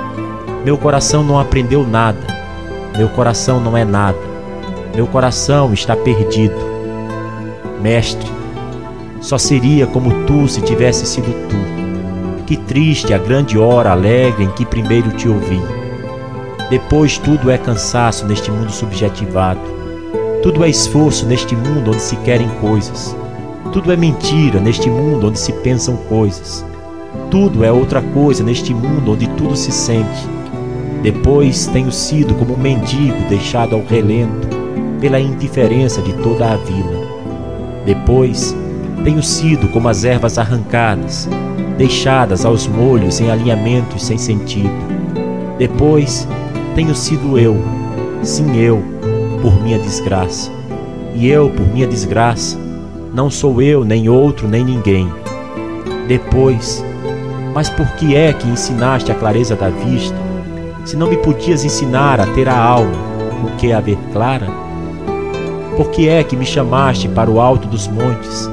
Meu 0.64 0.78
coração 0.78 1.25
não 1.25 1.40
aprendeu 1.40 1.85
nada. 1.85 2.25
Meu 2.97 3.09
coração 3.09 3.59
não 3.61 3.76
é 3.76 3.85
nada. 3.85 4.19
Meu 4.95 5.09
coração 5.09 5.73
está 5.73 5.97
perdido. 5.97 6.54
Mestre, 7.81 8.31
só 9.23 9.38
seria 9.38 9.87
como 9.87 10.26
tu 10.26 10.49
se 10.49 10.61
tivesse 10.61 11.07
sido 11.07 11.33
tu. 11.49 12.45
Que 12.45 12.57
triste 12.57 13.14
a 13.14 13.19
grande 13.19 13.57
hora 13.57 13.93
alegre 13.93 14.45
em 14.45 14.50
que 14.50 14.67
primeiro 14.67 15.12
te 15.12 15.29
ouvi. 15.29 15.61
Depois 16.69 17.17
tudo 17.17 17.50
é 17.50 17.57
cansaço 17.57 18.26
neste 18.26 18.50
mundo 18.50 18.71
subjetivado. 18.71 19.61
Tudo 20.43 20.64
é 20.64 20.69
esforço 20.69 21.25
neste 21.25 21.55
mundo 21.55 21.93
onde 21.93 22.02
se 22.02 22.17
querem 22.17 22.49
coisas. 22.61 23.17
Tudo 23.73 23.93
é 23.93 23.97
mentira 23.97 24.61
neste 24.61 24.91
mundo 24.91 25.29
onde 25.29 25.38
se 25.38 25.52
pensam 25.52 25.97
coisas. 25.97 26.64
Tudo 27.31 27.64
é 27.64 27.71
outra 27.71 28.02
coisa 28.02 28.43
neste 28.43 28.75
mundo 28.75 29.12
onde 29.12 29.29
tudo 29.29 29.55
se 29.55 29.71
sente. 29.71 30.29
Depois 31.00 31.67
tenho 31.69 31.93
sido 31.93 32.35
como 32.35 32.55
um 32.55 32.59
mendigo 32.59 33.29
deixado 33.29 33.76
ao 33.76 33.85
relento 33.85 34.49
pela 35.00 35.21
indiferença 35.21 36.02
de 36.02 36.12
toda 36.14 36.52
a 36.52 36.57
vila. 36.57 37.07
Depois 37.87 38.55
tenho 39.04 39.23
sido 39.23 39.68
como 39.68 39.88
as 39.88 40.04
ervas 40.04 40.38
arrancadas, 40.38 41.28
deixadas 41.76 42.44
aos 42.44 42.66
molhos 42.66 43.21
em 43.21 43.30
alinhamentos 43.30 44.04
sem 44.04 44.16
sentido. 44.16 44.71
Depois, 45.59 46.26
tenho 46.75 46.94
sido 46.94 47.38
eu, 47.38 47.56
sim 48.23 48.56
eu, 48.56 48.82
por 49.40 49.61
minha 49.62 49.78
desgraça. 49.78 50.50
E 51.14 51.28
eu, 51.28 51.50
por 51.50 51.66
minha 51.66 51.87
desgraça, 51.87 52.59
não 53.12 53.28
sou 53.28 53.61
eu, 53.61 53.85
nem 53.85 54.09
outro, 54.09 54.49
nem 54.49 54.64
ninguém. 54.64 55.11
Depois, 56.09 56.85
mas 57.54 57.68
por 57.68 57.87
que 57.97 58.14
é 58.16 58.32
que 58.32 58.49
ensinaste 58.49 59.12
a 59.12 59.14
clareza 59.14 59.54
da 59.54 59.68
vista, 59.68 60.16
se 60.85 60.97
não 60.97 61.09
me 61.09 61.16
podias 61.16 61.64
ensinar 61.64 62.21
a 62.21 62.26
ter 62.26 62.49
a 62.49 62.56
alma, 62.56 63.12
o 63.44 63.56
que 63.56 63.71
é 63.71 63.75
a 63.75 63.80
ver 63.80 63.99
clara? 64.12 64.47
Por 65.76 65.90
que 65.90 66.09
é 66.09 66.23
que 66.25 66.37
me 66.37 66.47
chamaste 66.47 67.09
para 67.09 67.30
o 67.30 67.40
alto 67.40 67.68
dos 67.68 67.88
montes, 67.88 68.49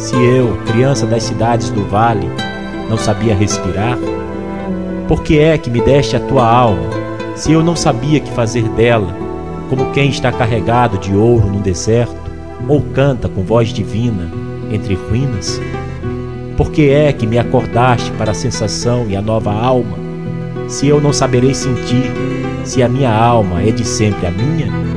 se 0.00 0.16
eu, 0.16 0.56
criança 0.66 1.06
das 1.06 1.24
cidades 1.24 1.68
do 1.68 1.84
vale, 1.84 2.26
não 2.88 2.96
sabia 2.96 3.34
respirar? 3.34 3.98
Por 5.06 5.22
que 5.22 5.38
é 5.38 5.58
que 5.58 5.68
me 5.68 5.78
deste 5.82 6.16
a 6.16 6.20
tua 6.20 6.50
alma, 6.50 6.88
se 7.36 7.52
eu 7.52 7.62
não 7.62 7.76
sabia 7.76 8.18
que 8.18 8.30
fazer 8.30 8.66
dela, 8.70 9.14
como 9.68 9.92
quem 9.92 10.08
está 10.08 10.32
carregado 10.32 10.96
de 10.96 11.14
ouro 11.14 11.46
no 11.48 11.60
deserto, 11.60 12.16
ou 12.66 12.80
canta 12.80 13.28
com 13.28 13.42
voz 13.42 13.68
divina 13.68 14.26
entre 14.72 14.94
ruínas? 14.94 15.60
Por 16.56 16.70
que 16.70 16.88
é 16.88 17.12
que 17.12 17.26
me 17.26 17.38
acordaste 17.38 18.10
para 18.12 18.30
a 18.30 18.34
sensação 18.34 19.04
e 19.06 19.14
a 19.14 19.20
nova 19.20 19.52
alma, 19.52 19.98
se 20.66 20.88
eu 20.88 20.98
não 20.98 21.12
saberei 21.12 21.52
sentir, 21.52 22.10
se 22.64 22.82
a 22.82 22.88
minha 22.88 23.14
alma 23.14 23.62
é 23.62 23.70
de 23.70 23.86
sempre 23.86 24.26
a 24.26 24.30
minha? 24.30 24.89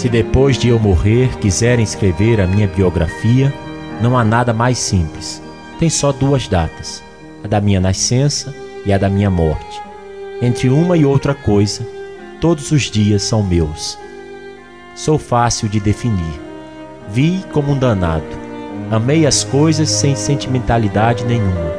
Se 0.00 0.08
depois 0.08 0.56
de 0.56 0.68
eu 0.68 0.78
morrer 0.78 1.28
quiserem 1.40 1.84
escrever 1.84 2.40
a 2.40 2.46
minha 2.46 2.66
biografia, 2.66 3.52
não 4.00 4.16
há 4.16 4.24
nada 4.24 4.50
mais 4.50 4.78
simples. 4.78 5.42
Tem 5.78 5.90
só 5.90 6.10
duas 6.10 6.48
datas: 6.48 7.02
a 7.44 7.46
da 7.46 7.60
minha 7.60 7.78
nascença 7.78 8.54
e 8.86 8.94
a 8.94 8.96
da 8.96 9.10
minha 9.10 9.28
morte. 9.28 9.78
Entre 10.40 10.70
uma 10.70 10.96
e 10.96 11.04
outra 11.04 11.34
coisa, 11.34 11.86
todos 12.40 12.72
os 12.72 12.84
dias 12.84 13.24
são 13.24 13.42
meus. 13.42 13.98
Sou 14.94 15.18
fácil 15.18 15.68
de 15.68 15.78
definir. 15.78 16.40
Vi 17.10 17.44
como 17.52 17.72
um 17.72 17.78
danado. 17.78 18.24
Amei 18.90 19.26
as 19.26 19.44
coisas 19.44 19.90
sem 19.90 20.16
sentimentalidade 20.16 21.26
nenhuma. 21.26 21.74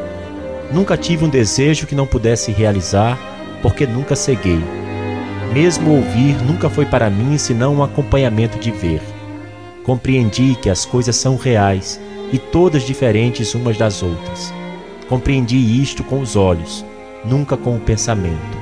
Nunca 0.71 0.95
tive 0.95 1.25
um 1.25 1.29
desejo 1.29 1.87
que 1.87 1.95
não 1.95 2.05
pudesse 2.05 2.51
realizar, 2.51 3.17
porque 3.63 3.87
nunca 3.87 4.15
ceguei. 4.15 4.61
Mesmo 5.51 5.97
ouvir 5.97 6.41
nunca 6.43 6.69
foi 6.69 6.85
para 6.85 7.09
mim 7.09 7.37
senão 7.37 7.75
um 7.75 7.83
acompanhamento 7.83 8.57
de 8.57 8.71
ver. 8.71 9.01
Compreendi 9.83 10.55
que 10.55 10.69
as 10.69 10.85
coisas 10.85 11.17
são 11.17 11.35
reais 11.35 11.99
e 12.31 12.37
todas 12.37 12.83
diferentes 12.83 13.53
umas 13.53 13.77
das 13.77 14.01
outras. 14.01 14.53
Compreendi 15.09 15.57
isto 15.57 16.05
com 16.05 16.21
os 16.21 16.37
olhos, 16.37 16.85
nunca 17.25 17.57
com 17.57 17.75
o 17.75 17.79
pensamento. 17.81 18.57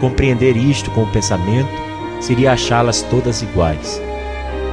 Compreender 0.00 0.56
isto 0.56 0.88
com 0.92 1.02
o 1.02 1.10
pensamento 1.10 1.68
seria 2.20 2.52
achá-las 2.52 3.02
todas 3.02 3.42
iguais. 3.42 4.00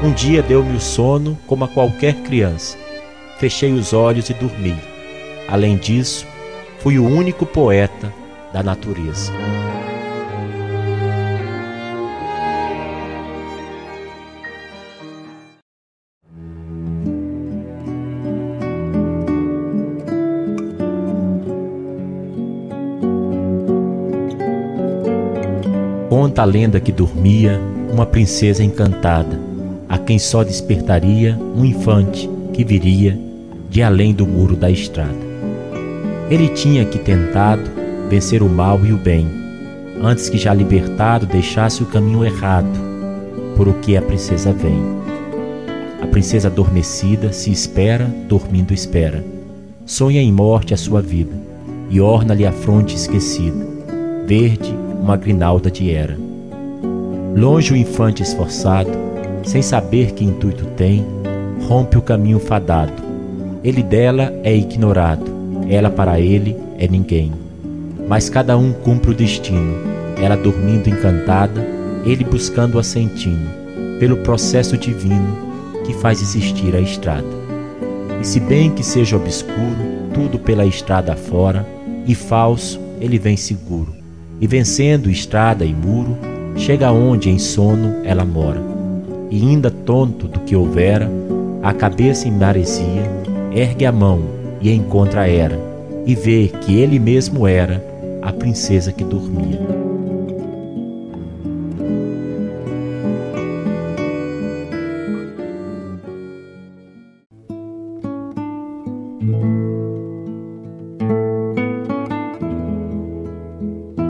Um 0.04 0.12
dia 0.12 0.44
deu-me 0.44 0.78
o 0.78 0.80
sono 0.80 1.36
como 1.48 1.66
a 1.66 1.68
qualquer 1.68 2.14
criança. 2.18 2.78
Fechei 3.40 3.74
os 3.74 3.94
olhos 3.94 4.30
e 4.30 4.34
dormi. 4.36 4.76
Além 5.48 5.76
disso, 5.76 6.28
fui 6.78 7.00
o 7.00 7.08
único 7.08 7.48
poeta 7.48 8.14
da 8.54 8.62
natureza. 8.62 9.34
Conta 26.38 26.50
a 26.50 26.54
lenda 26.54 26.80
que 26.80 26.92
dormia 26.92 27.60
uma 27.92 28.06
princesa 28.06 28.64
encantada, 28.64 29.40
a 29.90 29.98
quem 29.98 30.20
só 30.20 30.44
despertaria 30.44 31.36
um 31.36 31.66
infante 31.66 32.30
que 32.54 32.64
viria 32.64 33.18
de 33.72 33.82
além 33.82 34.14
do 34.14 34.28
muro 34.28 34.56
da 34.56 34.70
estrada. 34.70 35.18
Ele 36.30 36.48
tinha 36.50 36.86
que 36.86 37.00
tentado 37.00 37.64
vencer 38.08 38.44
o 38.44 38.48
mal 38.48 38.86
e 38.86 38.94
o 38.94 38.98
bem, 38.98 39.28
antes 40.00 40.30
que 40.30 40.38
já 40.38 40.54
libertado 40.54 41.26
deixasse 41.26 41.82
o 41.82 41.88
caminho 41.88 42.24
errado, 42.24 42.70
por 43.56 43.68
o 43.68 43.74
que 43.74 43.98
a 43.98 44.02
princesa 44.04 44.54
vem. 44.54 44.80
A 46.04 46.06
princesa 46.06 46.50
adormecida 46.50 47.34
se 47.34 47.52
espera, 47.52 48.06
dormindo 48.30 48.76
espera. 48.76 49.26
Sonha 49.88 50.22
em 50.22 50.32
morte 50.32 50.72
a 50.72 50.78
sua 50.78 51.02
vida, 51.02 51.34
e 51.90 52.00
orna-lhe 52.00 52.46
a 52.46 52.52
fronte 52.52 52.96
esquecida, 52.96 53.66
verde 54.28 54.72
uma 55.02 55.18
grinalda 55.18 55.72
de 55.72 55.90
era. 55.90 56.27
Longe 57.38 57.72
o 57.72 57.78
infante 57.78 58.24
esforçado, 58.24 58.90
sem 59.44 59.62
saber 59.62 60.14
que 60.14 60.26
intuito 60.26 60.66
tem, 60.76 61.06
rompe 61.68 61.96
o 61.96 62.02
caminho 62.02 62.40
fadado. 62.40 62.94
Ele 63.64 63.84
dela 63.84 64.34
é 64.44 64.58
ignorado, 64.58 65.24
ela 65.70 65.92
para 65.92 66.20
ele 66.20 66.58
é 66.80 66.88
ninguém. 66.88 67.32
Mas 68.08 68.28
cada 68.28 68.58
um 68.58 68.74
cumpre 68.74 69.12
o 69.12 69.14
destino, 69.14 69.76
ela 70.20 70.36
dormindo 70.36 70.90
encantada, 70.90 71.64
ele 72.04 72.24
buscando 72.24 72.80
assentino, 72.80 73.52
pelo 74.00 74.18
processo 74.18 74.76
divino 74.76 75.38
que 75.86 75.94
faz 75.94 76.24
existir 76.24 76.76
a 76.76 76.82
estrada. 76.82 77.28
E 78.20 78.26
se 78.26 78.40
bem 78.40 78.72
que 78.72 78.84
seja 78.84 79.16
obscuro, 79.16 80.10
tudo 80.12 80.40
pela 80.40 80.66
estrada 80.66 81.16
fora, 81.16 81.64
e 82.08 82.16
falso, 82.16 82.80
ele 83.00 83.20
vem 83.20 83.38
seguro 83.38 83.96
e 84.40 84.48
vencendo 84.48 85.10
estrada 85.10 85.66
e 85.66 85.74
muro, 85.74 86.18
chega 86.58 86.92
onde 86.92 87.30
em 87.30 87.38
sono 87.38 88.02
ela 88.04 88.26
mora. 88.26 88.62
E 89.30 89.42
ainda 89.42 89.70
tonto 89.70 90.28
do 90.28 90.40
que 90.42 90.56
houvera, 90.56 91.10
a 91.62 91.74
cabeça 91.74 92.28
em 92.28 92.32
maresia, 92.32 93.04
ergue 93.54 93.86
a 93.86 93.92
mão 93.92 94.22
e 94.60 94.72
encontra 94.72 95.22
a 95.22 95.30
Era, 95.30 95.60
e 96.06 96.16
vê 96.16 96.48
que 96.62 96.80
ele 96.80 97.00
mesmo 97.00 97.48
era 97.48 97.84
a 98.22 98.32
princesa 98.32 98.92
que 98.92 99.04
dormia. 99.04 99.77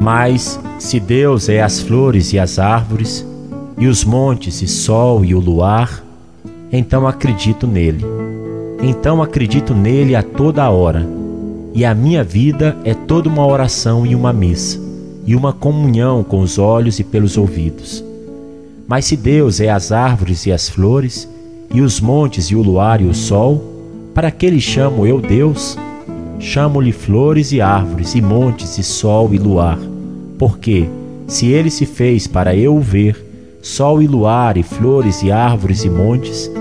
Mas 0.08 0.58
se 0.80 1.02
Deus 1.02 1.50
é 1.50 1.62
as 1.62 1.82
flores 1.82 2.32
e 2.32 2.39
as 2.39 2.60
árvores, 2.60 3.28
e 3.78 3.88
os 3.88 4.06
montes 4.06 4.62
e 4.62 4.67
sol 4.67 5.26
e 5.26 5.36
o 5.36 5.39
luar, 5.41 6.02
então 6.72 7.06
acredito 7.06 7.67
nele. 7.67 8.06
Então 8.82 9.22
acredito 9.22 9.74
nele 9.74 10.15
a 10.15 10.24
toda 10.24 10.70
hora. 10.70 11.06
E 11.74 11.84
a 11.84 11.93
minha 11.93 12.24
vida 12.24 12.78
é 12.86 12.93
toda 12.93 13.28
uma 13.28 13.46
oração 13.46 14.06
e 14.06 14.15
uma 14.15 14.32
missa, 14.32 14.80
e 15.26 15.36
uma 15.36 15.52
comunhão 15.52 16.24
com 16.24 16.39
os 16.39 16.58
olhos 16.58 17.00
e 17.00 17.04
pelos 17.04 17.38
ouvidos. 17.38 18.02
Mas 18.88 19.04
se 19.04 19.17
Deus 19.17 19.60
é 19.60 19.70
as 19.70 19.91
árvores 19.91 20.46
e 20.46 20.54
as 20.54 20.70
flores, 20.70 21.28
e 21.70 21.82
os 21.82 22.00
montes 22.00 22.46
e 22.46 22.56
o 22.56 22.62
luar 22.62 23.02
e 23.02 23.06
o 23.08 23.13
sol, 23.13 23.62
para 24.13 24.32
que 24.32 24.50
lhe 24.50 24.62
chamo 24.62 25.06
eu 25.06 25.20
Deus? 25.20 25.78
Chamo-lhe 26.39 26.93
flores 26.93 27.52
e 27.52 27.60
árvores, 27.60 28.15
e 28.15 28.22
montes, 28.22 28.78
e 28.78 28.84
sol 28.84 29.34
e 29.34 29.38
luar. 29.38 29.78
Porque, 30.38 30.88
se 31.28 31.47
ele 31.47 31.69
se 31.69 31.86
fez 31.86 32.28
para 32.28 32.56
eu 32.56 32.76
o 32.76 32.82
ver, 32.82 33.26
sol 33.62 34.02
e 34.02 34.08
luar, 34.08 34.58
e 34.58 34.63
flores 34.63 35.21
e 35.23 35.32
árvores 35.32 35.84
e 35.84 35.89
montes, 35.89 36.52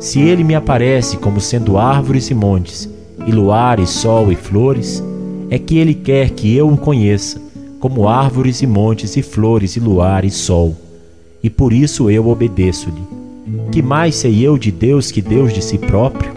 se 0.00 0.20
ele 0.20 0.44
me 0.44 0.54
aparece 0.54 1.16
como 1.16 1.40
sendo 1.40 1.76
árvores 1.76 2.30
e 2.30 2.34
montes, 2.34 2.88
e 3.26 3.32
luar 3.32 3.78
e 3.78 3.86
sol 3.86 4.32
e 4.32 4.36
flores, 4.36 5.02
é 5.50 5.58
que 5.58 5.78
ele 5.78 5.94
quer 5.94 6.30
que 6.30 6.54
eu 6.54 6.68
o 6.68 6.76
conheça 6.76 7.40
como 7.80 8.08
árvores 8.08 8.60
e 8.60 8.66
montes 8.66 9.16
e 9.16 9.22
flores 9.22 9.76
e 9.76 9.80
luar 9.80 10.24
e 10.24 10.30
sol. 10.30 10.74
E 11.42 11.48
por 11.48 11.72
isso 11.72 12.10
eu 12.10 12.28
obedeço-lhe. 12.28 13.18
Que 13.70 13.80
mais 13.80 14.16
sei 14.16 14.44
eu 14.44 14.58
de 14.58 14.72
Deus 14.72 15.10
que 15.10 15.22
Deus 15.22 15.52
de 15.52 15.62
si 15.62 15.78
próprio? 15.78 16.32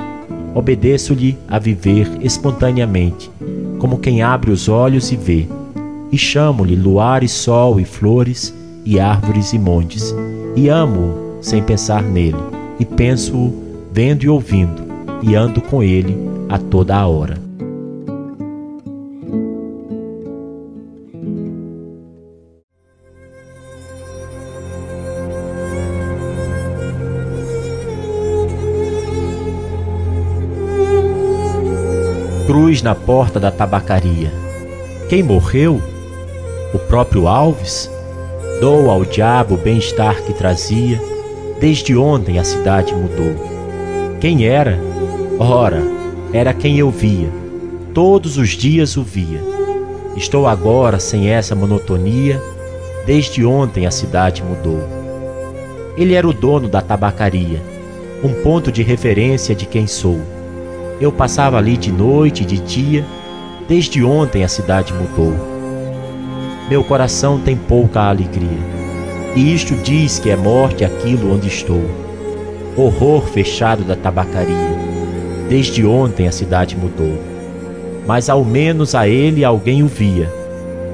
Obedeço-lhe 0.53 1.37
a 1.47 1.57
viver 1.57 2.07
espontaneamente, 2.21 3.31
como 3.79 3.97
quem 3.97 4.21
abre 4.21 4.51
os 4.51 4.69
olhos 4.69 5.11
e 5.11 5.15
vê. 5.15 5.47
E 6.11 6.17
chamo-lhe 6.17 6.75
luar 6.75 7.23
e 7.23 7.27
sol 7.27 7.79
e 7.79 7.85
flores 7.85 8.53
e 8.83 8.99
árvores 8.99 9.53
e 9.53 9.59
montes, 9.59 10.13
e 10.55 10.67
amo 10.67 11.37
sem 11.41 11.63
pensar 11.63 12.03
nele, 12.03 12.37
e 12.79 12.85
penso-o 12.85 13.53
vendo 13.91 14.23
e 14.23 14.29
ouvindo, 14.29 14.83
e 15.21 15.35
ando 15.35 15.61
com 15.61 15.81
ele 15.81 16.17
a 16.49 16.57
toda 16.57 16.97
a 16.97 17.07
hora. 17.07 17.39
Cruz 32.45 32.81
na 32.81 32.93
porta 32.93 33.39
da 33.39 33.49
tabacaria. 33.49 34.29
Quem 35.07 35.23
morreu? 35.23 35.90
O 36.73 36.79
próprio 36.79 37.27
Alves? 37.27 37.91
Dou 38.61 38.89
ao 38.89 39.03
diabo 39.03 39.55
o 39.55 39.57
bem-estar 39.57 40.23
que 40.23 40.33
trazia. 40.33 41.01
Desde 41.59 41.97
ontem 41.97 42.39
a 42.39 42.45
cidade 42.45 42.95
mudou. 42.95 43.35
Quem 44.21 44.45
era? 44.47 44.79
Ora, 45.37 45.83
era 46.31 46.53
quem 46.53 46.79
eu 46.79 46.89
via. 46.89 47.29
Todos 47.93 48.37
os 48.37 48.51
dias 48.51 48.95
o 48.95 49.03
via. 49.03 49.41
Estou 50.15 50.47
agora 50.47 50.97
sem 50.97 51.29
essa 51.29 51.53
monotonia. 51.53 52.41
Desde 53.05 53.43
ontem 53.43 53.85
a 53.85 53.91
cidade 53.91 54.41
mudou. 54.41 54.81
Ele 55.97 56.13
era 56.13 56.25
o 56.25 56.31
dono 56.31 56.69
da 56.69 56.81
tabacaria, 56.81 57.61
um 58.23 58.33
ponto 58.41 58.71
de 58.71 58.81
referência 58.81 59.53
de 59.53 59.65
quem 59.65 59.87
sou. 59.87 60.21
Eu 61.01 61.11
passava 61.11 61.57
ali 61.57 61.75
de 61.75 61.91
noite 61.91 62.43
e 62.43 62.45
de 62.45 62.59
dia, 62.59 63.05
desde 63.67 64.01
ontem 64.01 64.45
a 64.45 64.47
cidade 64.47 64.93
mudou. 64.93 65.50
Meu 66.71 66.85
coração 66.85 67.37
tem 67.37 67.53
pouca 67.53 67.99
alegria, 67.99 68.47
e 69.35 69.53
isto 69.53 69.75
diz 69.75 70.19
que 70.19 70.29
é 70.29 70.37
morte 70.37 70.85
aquilo 70.85 71.35
onde 71.35 71.49
estou. 71.49 71.83
Horror 72.77 73.23
fechado 73.23 73.83
da 73.83 73.93
tabacaria, 73.93 74.55
desde 75.49 75.85
ontem 75.85 76.29
a 76.29 76.31
cidade 76.31 76.77
mudou. 76.77 77.19
Mas 78.07 78.29
ao 78.29 78.45
menos 78.45 78.95
a 78.95 79.05
ele 79.05 79.43
alguém 79.43 79.83
o 79.83 79.87
via. 79.87 80.31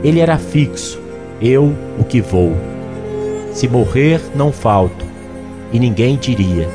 Ele 0.04 0.20
era 0.20 0.40
fixo, 0.40 1.00
eu 1.40 1.72
o 2.00 2.04
que 2.04 2.22
vou. 2.22 2.54
Se 3.52 3.68
morrer, 3.68 4.20
não 4.34 4.52
falto, 4.52 5.06
e 5.72 5.80
ninguém 5.80 6.18
diria: 6.18 6.68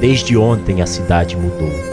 desde 0.00 0.36
ontem 0.36 0.80
a 0.80 0.86
cidade 0.86 1.36
mudou. 1.36 1.87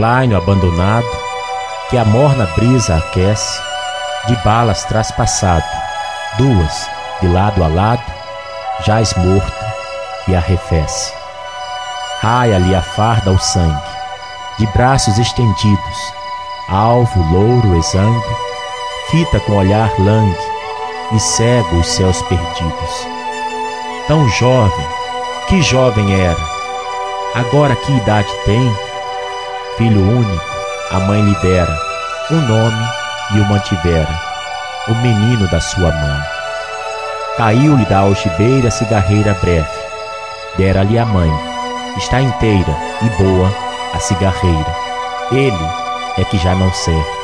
Plaino 0.00 0.34
abandonado, 0.34 1.06
que 1.90 1.98
a 1.98 2.06
morna 2.06 2.46
brisa 2.56 2.96
aquece, 2.96 3.60
de 4.26 4.34
balas 4.36 4.82
traspassado, 4.84 5.62
duas, 6.38 6.88
de 7.20 7.28
lado 7.28 7.62
a 7.62 7.68
lado, 7.68 8.02
jaz 8.86 9.12
morto 9.12 9.64
e 10.26 10.34
arrefece. 10.34 11.12
Raia-lhe 12.22 12.74
a 12.74 12.80
farda 12.80 13.30
ao 13.30 13.38
sangue, 13.38 13.90
de 14.58 14.66
braços 14.68 15.18
estendidos, 15.18 16.14
alvo 16.70 17.20
louro 17.30 17.76
exangue, 17.76 18.36
fita 19.10 19.38
com 19.40 19.52
olhar 19.52 19.92
langue 19.98 20.50
e 21.12 21.20
cego 21.20 21.76
os 21.76 21.86
céus 21.86 22.22
perdidos. 22.22 23.06
Tão 24.08 24.26
jovem, 24.30 24.86
que 25.46 25.60
jovem 25.60 26.18
era, 26.18 26.40
agora 27.34 27.76
que 27.76 27.92
idade 27.92 28.32
tem? 28.46 28.89
Filho 29.80 30.02
único, 30.02 30.44
a 30.90 31.00
mãe 31.00 31.22
lhe 31.22 31.34
dera 31.36 31.74
um 32.30 32.36
nome 32.42 32.88
e 33.34 33.40
o 33.40 33.46
mantivera, 33.46 34.14
o 34.88 34.94
menino 34.96 35.48
da 35.48 35.58
sua 35.58 35.90
mãe. 35.90 36.20
Caiu-lhe 37.38 37.86
da 37.86 38.00
algibeira 38.00 38.70
cigarreira 38.70 39.32
breve, 39.40 39.70
dera-lhe 40.58 40.98
a 40.98 41.06
mãe, 41.06 41.30
está 41.96 42.20
inteira 42.20 42.76
e 43.00 43.08
boa 43.22 43.50
a 43.94 43.98
cigarreira. 43.98 44.76
Ele 45.32 45.70
é 46.18 46.24
que 46.24 46.36
já 46.36 46.54
não 46.54 46.70
serve. 46.74 47.18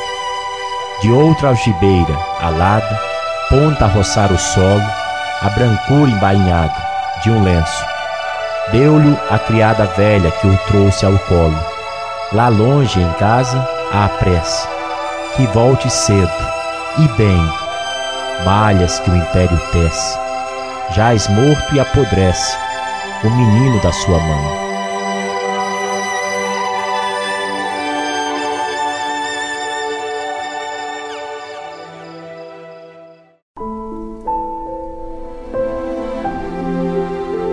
De 1.03 1.13
outra 1.13 1.49
algibeira, 1.49 2.19
alada, 2.41 2.99
ponta 3.51 3.85
a 3.85 3.89
roçar 3.89 4.33
o 4.33 4.39
solo, 4.39 4.83
a 5.43 5.51
brancura 5.51 6.11
embainhada 6.11 6.75
de 7.23 7.31
um 7.31 7.43
lenço. 7.43 7.85
Deu-lhe 8.73 9.15
a 9.31 9.39
criada 9.39 9.85
velha 9.95 10.31
que 10.31 10.47
o 10.47 10.57
trouxe 10.69 11.05
ao 11.05 11.19
colo. 11.19 11.76
Lá 12.33 12.49
longe 12.49 13.01
em 13.01 13.13
casa, 13.13 13.57
a 13.93 14.09
prece, 14.09 14.67
que 15.37 15.47
volte 15.47 15.89
cedo 15.89 16.29
e 16.99 17.09
bem, 17.17 17.41
malhas 18.45 18.99
que 18.99 19.11
o 19.11 19.17
império 19.17 19.57
tece. 19.71 20.19
Jaz 20.93 21.29
morto 21.29 21.73
e 21.73 21.79
apodrece 21.79 22.57
o 23.23 23.31
menino 23.31 23.81
da 23.81 23.93
sua 23.93 24.19
mãe. 24.19 24.67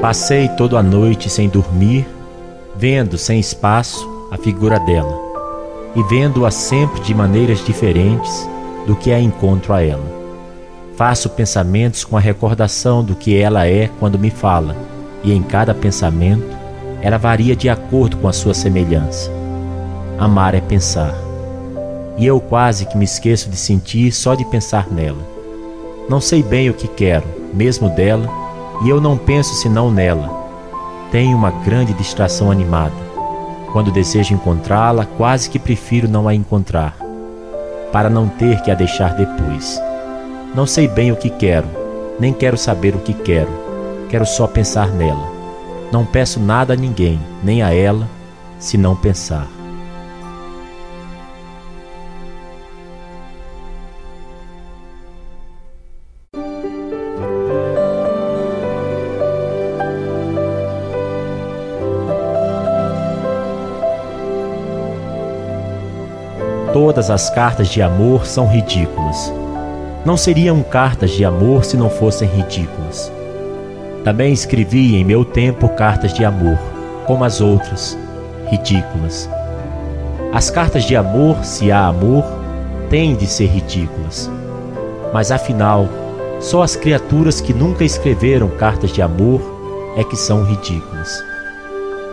Passei 0.01 0.49
toda 0.57 0.79
a 0.79 0.83
noite 0.83 1.29
sem 1.29 1.47
dormir, 1.47 2.07
vendo 2.75 3.19
sem 3.19 3.39
espaço 3.39 4.12
a 4.33 4.37
figura 4.37 4.79
dela, 4.79 5.15
e 5.95 6.01
vendo-a 6.01 6.49
sempre 6.49 6.99
de 7.01 7.13
maneiras 7.13 7.63
diferentes 7.63 8.49
do 8.87 8.95
que 8.95 9.11
a 9.11 9.19
encontro 9.19 9.71
a 9.71 9.83
ela. 9.83 10.03
Faço 10.97 11.29
pensamentos 11.29 12.03
com 12.03 12.17
a 12.17 12.19
recordação 12.19 13.03
do 13.03 13.15
que 13.15 13.37
ela 13.37 13.67
é 13.67 13.91
quando 13.99 14.17
me 14.17 14.31
fala, 14.31 14.75
e 15.23 15.31
em 15.31 15.43
cada 15.43 15.71
pensamento 15.75 16.57
ela 16.99 17.19
varia 17.19 17.55
de 17.55 17.69
acordo 17.69 18.17
com 18.17 18.27
a 18.27 18.33
sua 18.33 18.55
semelhança. 18.55 19.31
Amar 20.17 20.55
é 20.55 20.61
pensar, 20.61 21.13
e 22.17 22.25
eu 22.25 22.41
quase 22.41 22.87
que 22.87 22.97
me 22.97 23.05
esqueço 23.05 23.51
de 23.51 23.55
sentir 23.55 24.11
só 24.11 24.33
de 24.33 24.43
pensar 24.45 24.87
nela. 24.89 25.21
Não 26.09 26.19
sei 26.19 26.41
bem 26.41 26.71
o 26.71 26.73
que 26.73 26.87
quero, 26.87 27.25
mesmo 27.53 27.87
dela 27.87 28.27
e 28.83 28.89
eu 28.89 28.99
não 28.99 29.15
penso 29.15 29.53
senão 29.53 29.91
nela. 29.91 30.27
Tenho 31.11 31.37
uma 31.37 31.51
grande 31.51 31.93
distração 31.93 32.49
animada. 32.49 33.12
Quando 33.73 33.91
desejo 33.91 34.35
encontrá-la, 34.35 35.05
quase 35.05 35.49
que 35.49 35.57
prefiro 35.57 36.07
não 36.07 36.27
a 36.27 36.35
encontrar, 36.35 36.95
para 37.91 38.09
não 38.09 38.29
ter 38.29 38.61
que 38.61 38.69
a 38.69 38.75
deixar 38.75 39.15
depois. 39.15 39.81
Não 40.53 40.67
sei 40.67 40.87
bem 40.87 41.11
o 41.11 41.15
que 41.15 41.31
quero, 41.31 41.67
nem 42.19 42.31
quero 42.31 42.55
saber 42.55 42.95
o 42.95 42.99
que 42.99 43.13
quero, 43.15 43.49
quero 44.09 44.27
só 44.27 44.45
pensar 44.45 44.89
nela. 44.89 45.27
Não 45.91 46.05
peço 46.05 46.39
nada 46.39 46.73
a 46.73 46.77
ninguém, 46.77 47.19
nem 47.43 47.63
a 47.63 47.73
ela, 47.73 48.07
se 48.59 48.77
não 48.77 48.95
pensar. 48.95 49.47
Todas 66.73 67.11
as 67.11 67.29
cartas 67.29 67.67
de 67.67 67.83
amor 67.83 68.25
são 68.25 68.47
ridículas. 68.47 69.31
Não 70.03 70.17
seriam 70.17 70.63
cartas 70.63 71.11
de 71.11 71.23
amor 71.23 71.63
se 71.63 71.77
não 71.77 71.87
fossem 71.87 72.27
ridículas. 72.27 73.11
Também 74.03 74.33
escrevi 74.33 74.95
em 74.95 75.05
meu 75.05 75.23
tempo 75.23 75.69
cartas 75.69 76.11
de 76.15 76.25
amor, 76.25 76.57
como 77.05 77.23
as 77.25 77.39
outras, 77.39 77.95
ridículas. 78.49 79.29
As 80.33 80.49
cartas 80.49 80.83
de 80.85 80.95
amor, 80.95 81.45
se 81.45 81.71
há 81.71 81.85
amor, 81.85 82.25
têm 82.89 83.15
de 83.15 83.27
ser 83.27 83.45
ridículas. 83.45 84.27
Mas 85.13 85.31
afinal, 85.31 85.87
só 86.39 86.63
as 86.63 86.75
criaturas 86.75 87.39
que 87.39 87.53
nunca 87.53 87.83
escreveram 87.83 88.49
cartas 88.49 88.89
de 88.89 88.99
amor 88.99 89.93
é 89.95 90.03
que 90.03 90.15
são 90.15 90.43
ridículas. 90.43 91.23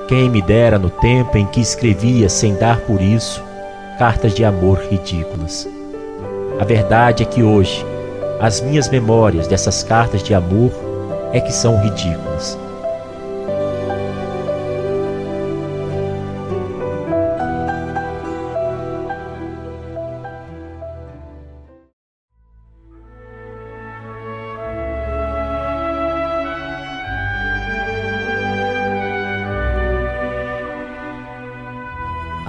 Quem 0.07 0.29
me 0.29 0.42
dera 0.42 0.79
no 0.79 0.90
tempo 0.90 1.38
em 1.38 1.46
que 1.46 1.62
escrevia 1.62 2.29
sem 2.29 2.55
dar 2.57 2.79
por 2.81 3.01
isso 3.01 3.49
cartas 4.00 4.32
de 4.32 4.42
amor 4.46 4.78
ridículas. 4.90 5.68
A 6.58 6.64
verdade 6.64 7.22
é 7.22 7.26
que 7.26 7.42
hoje, 7.42 7.84
as 8.40 8.62
minhas 8.62 8.88
memórias 8.88 9.46
dessas 9.46 9.82
cartas 9.82 10.22
de 10.22 10.32
amor 10.32 10.72
é 11.34 11.38
que 11.38 11.52
são 11.52 11.78
ridículas. 11.82 12.58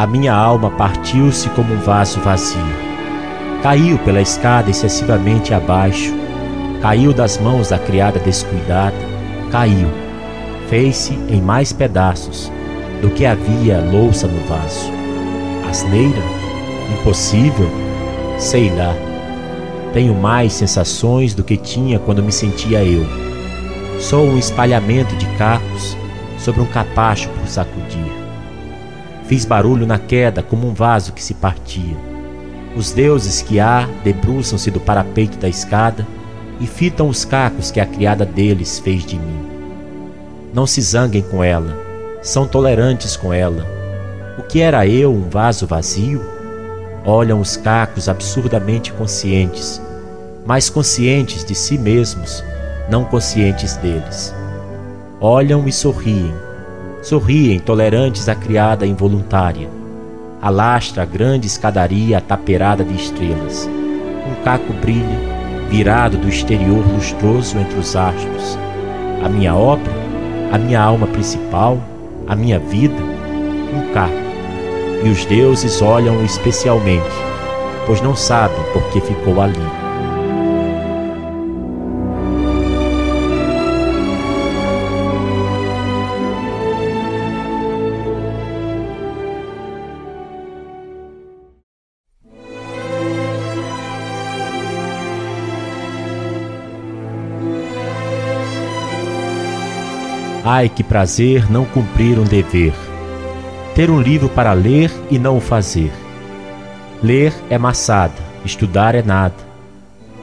A 0.01 0.07
minha 0.07 0.33
alma 0.33 0.71
partiu-se 0.71 1.47
como 1.51 1.75
um 1.75 1.79
vaso 1.79 2.19
vazio. 2.21 2.59
Caiu 3.61 3.99
pela 3.99 4.19
escada 4.19 4.71
excessivamente 4.71 5.53
abaixo, 5.53 6.11
caiu 6.81 7.13
das 7.13 7.37
mãos 7.37 7.69
da 7.69 7.77
criada 7.77 8.17
descuidada, 8.17 8.95
caiu, 9.51 9.87
fez-se 10.67 11.13
em 11.29 11.39
mais 11.39 11.71
pedaços 11.71 12.51
do 12.99 13.11
que 13.11 13.27
havia 13.27 13.79
louça 13.91 14.25
no 14.25 14.43
vaso. 14.47 14.91
Asneira? 15.69 16.23
Impossível? 16.99 17.69
Sei 18.39 18.75
lá. 18.75 18.95
Tenho 19.93 20.15
mais 20.15 20.51
sensações 20.53 21.35
do 21.35 21.43
que 21.43 21.57
tinha 21.57 21.99
quando 21.99 22.23
me 22.23 22.31
sentia 22.31 22.83
eu. 22.83 23.05
Sou 23.99 24.25
um 24.25 24.39
espalhamento 24.39 25.15
de 25.17 25.27
cacos 25.37 25.95
sobre 26.39 26.59
um 26.59 26.65
capacho 26.65 27.29
por 27.29 27.47
sacudir. 27.47 28.20
Fiz 29.31 29.45
barulho 29.45 29.87
na 29.87 29.97
queda 29.97 30.43
como 30.43 30.67
um 30.67 30.73
vaso 30.73 31.13
que 31.13 31.23
se 31.23 31.33
partia. 31.33 31.95
Os 32.75 32.91
deuses 32.91 33.41
que 33.41 33.61
há 33.61 33.87
debruçam-se 34.03 34.69
do 34.69 34.81
parapeito 34.81 35.37
da 35.37 35.47
escada 35.47 36.05
e 36.59 36.67
fitam 36.67 37.07
os 37.07 37.23
cacos 37.23 37.71
que 37.71 37.79
a 37.79 37.85
criada 37.85 38.25
deles 38.25 38.79
fez 38.79 39.05
de 39.05 39.17
mim. 39.17 39.45
Não 40.53 40.67
se 40.67 40.81
zanguem 40.81 41.21
com 41.21 41.41
ela, 41.41 41.77
são 42.21 42.45
tolerantes 42.45 43.15
com 43.15 43.31
ela. 43.31 43.65
O 44.37 44.43
que 44.43 44.59
era 44.59 44.85
eu, 44.85 45.13
um 45.13 45.29
vaso 45.29 45.65
vazio? 45.65 46.21
Olham 47.05 47.39
os 47.39 47.55
cacos 47.55 48.09
absurdamente 48.09 48.91
conscientes, 48.91 49.81
mas 50.45 50.69
conscientes 50.69 51.45
de 51.45 51.55
si 51.55 51.77
mesmos, 51.77 52.43
não 52.89 53.05
conscientes 53.05 53.77
deles. 53.77 54.35
Olham 55.21 55.69
e 55.69 55.71
sorriem 55.71 56.50
Sorriem, 57.01 57.57
tolerantes 57.57 58.29
à 58.29 58.35
criada 58.35 58.85
involuntária. 58.85 59.67
Alastra 60.39 61.01
a 61.01 61.05
grande 61.05 61.47
escadaria 61.47 62.21
taperada 62.21 62.83
de 62.83 62.93
estrelas. 62.95 63.67
Um 63.67 64.43
caco 64.43 64.71
brilha, 64.73 65.19
virado 65.67 66.15
do 66.17 66.29
exterior 66.29 66.85
lustroso 66.93 67.57
entre 67.57 67.79
os 67.79 67.95
astros. 67.95 68.55
A 69.23 69.29
minha 69.29 69.55
obra, 69.55 69.91
a 70.51 70.59
minha 70.59 70.79
alma 70.79 71.07
principal, 71.07 71.79
a 72.27 72.35
minha 72.35 72.59
vida, 72.59 73.01
um 73.73 73.91
caco. 73.93 74.13
E 75.03 75.09
os 75.09 75.25
deuses 75.25 75.81
olham 75.81 76.23
especialmente, 76.23 77.09
pois 77.87 77.99
não 78.01 78.15
sabem 78.15 78.61
por 78.73 78.83
que 78.91 79.01
ficou 79.01 79.41
ali. 79.41 79.80
Ai, 100.61 100.69
que 100.69 100.83
prazer 100.83 101.51
não 101.51 101.65
cumprir 101.65 102.19
um 102.19 102.23
dever. 102.23 102.71
Ter 103.73 103.89
um 103.89 103.99
livro 103.99 104.29
para 104.29 104.53
ler 104.53 104.91
e 105.09 105.17
não 105.17 105.37
o 105.37 105.41
fazer. 105.41 105.91
Ler 107.01 107.33
é 107.49 107.57
maçada, 107.57 108.13
estudar 108.45 108.93
é 108.93 109.01
nada. 109.01 109.33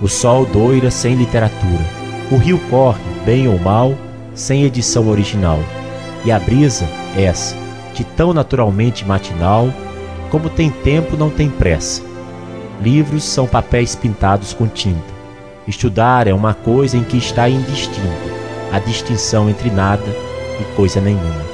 O 0.01 0.07
sol 0.07 0.47
doira 0.47 0.93
sem 0.93 1.17
literatura. 1.17 1.85
O 2.31 2.37
rio 2.37 2.57
corre, 2.71 3.01
bem 3.27 3.49
ou 3.49 3.59
mal, 3.59 3.97
sem 4.33 4.63
edição 4.63 5.09
original. 5.09 5.59
E 6.25 6.31
a 6.31 6.39
brisa, 6.39 6.87
essa, 7.17 7.57
de 7.93 8.05
tão 8.05 8.33
naturalmente 8.33 9.05
matinal, 9.05 9.69
como 10.31 10.49
tem 10.49 10.71
tempo 10.71 11.17
não 11.17 11.31
tem 11.31 11.51
pressa. 11.51 12.01
Livros 12.81 13.25
são 13.25 13.45
papéis 13.45 13.97
pintados 13.97 14.55
com 14.55 14.69
tinta. 14.69 15.13
Estudar 15.67 16.29
é 16.29 16.33
uma 16.33 16.55
coisa 16.55 16.97
em 16.97 17.03
que 17.03 17.17
está 17.17 17.49
indistinto 17.49 18.39
a 18.73 18.79
distinção 18.79 19.49
entre 19.49 19.71
nada 19.71 20.28
e 20.61 20.65
coisa 20.77 21.01
nenhuma. 21.01 21.45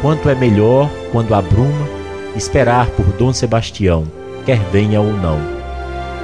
Quanto 0.00 0.28
é 0.28 0.34
melhor, 0.34 0.90
quando 1.10 1.34
a 1.34 1.42
bruma, 1.42 1.88
esperar 2.36 2.86
por 2.90 3.06
Dom 3.06 3.32
Sebastião, 3.32 4.04
quer 4.44 4.58
venha 4.70 5.00
ou 5.00 5.12
não. 5.12 5.38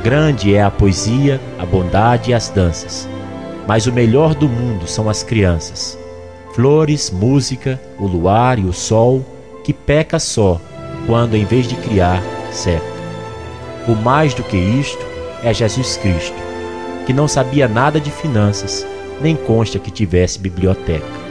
Grande 0.02 0.54
é 0.54 0.62
a 0.62 0.70
poesia, 0.70 1.40
a 1.58 1.66
bondade 1.66 2.30
e 2.30 2.34
as 2.34 2.48
danças, 2.48 3.08
mas 3.66 3.86
o 3.86 3.92
melhor 3.92 4.34
do 4.34 4.48
mundo 4.48 4.86
são 4.86 5.08
as 5.08 5.22
crianças. 5.22 5.98
Flores, 6.54 7.10
música, 7.10 7.80
o 7.98 8.06
luar 8.06 8.58
e 8.58 8.64
o 8.64 8.72
sol, 8.72 9.24
que 9.64 9.72
peca 9.72 10.18
só 10.18 10.60
quando, 11.06 11.34
em 11.34 11.44
vez 11.44 11.66
de 11.66 11.74
criar, 11.76 12.22
seca. 12.50 12.84
O 13.86 13.94
mais 13.94 14.32
do 14.34 14.42
que 14.42 14.56
isto 14.56 15.04
é 15.42 15.52
Jesus 15.52 15.96
Cristo, 15.96 16.36
que 17.06 17.12
não 17.12 17.28
sabia 17.28 17.68
nada 17.68 18.00
de 18.00 18.10
finanças, 18.10 18.86
nem 19.20 19.36
consta 19.36 19.78
que 19.78 19.90
tivesse 19.90 20.38
biblioteca. 20.38 21.23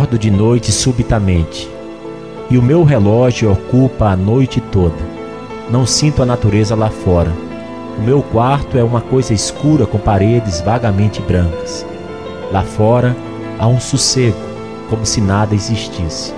Acordo 0.00 0.18
de 0.18 0.30
noite 0.30 0.72
subitamente, 0.72 1.70
e 2.48 2.56
o 2.56 2.62
meu 2.62 2.84
relógio 2.84 3.52
ocupa 3.52 4.06
a 4.06 4.16
noite 4.16 4.58
toda. 4.58 4.96
Não 5.70 5.84
sinto 5.84 6.22
a 6.22 6.26
natureza 6.26 6.74
lá 6.74 6.88
fora. 6.88 7.30
O 7.98 8.00
meu 8.00 8.22
quarto 8.22 8.78
é 8.78 8.82
uma 8.82 9.02
coisa 9.02 9.34
escura 9.34 9.84
com 9.84 9.98
paredes 9.98 10.62
vagamente 10.62 11.20
brancas. 11.20 11.84
Lá 12.50 12.62
fora 12.62 13.14
há 13.58 13.66
um 13.66 13.78
sossego, 13.78 14.38
como 14.88 15.04
se 15.04 15.20
nada 15.20 15.54
existisse. 15.54 16.32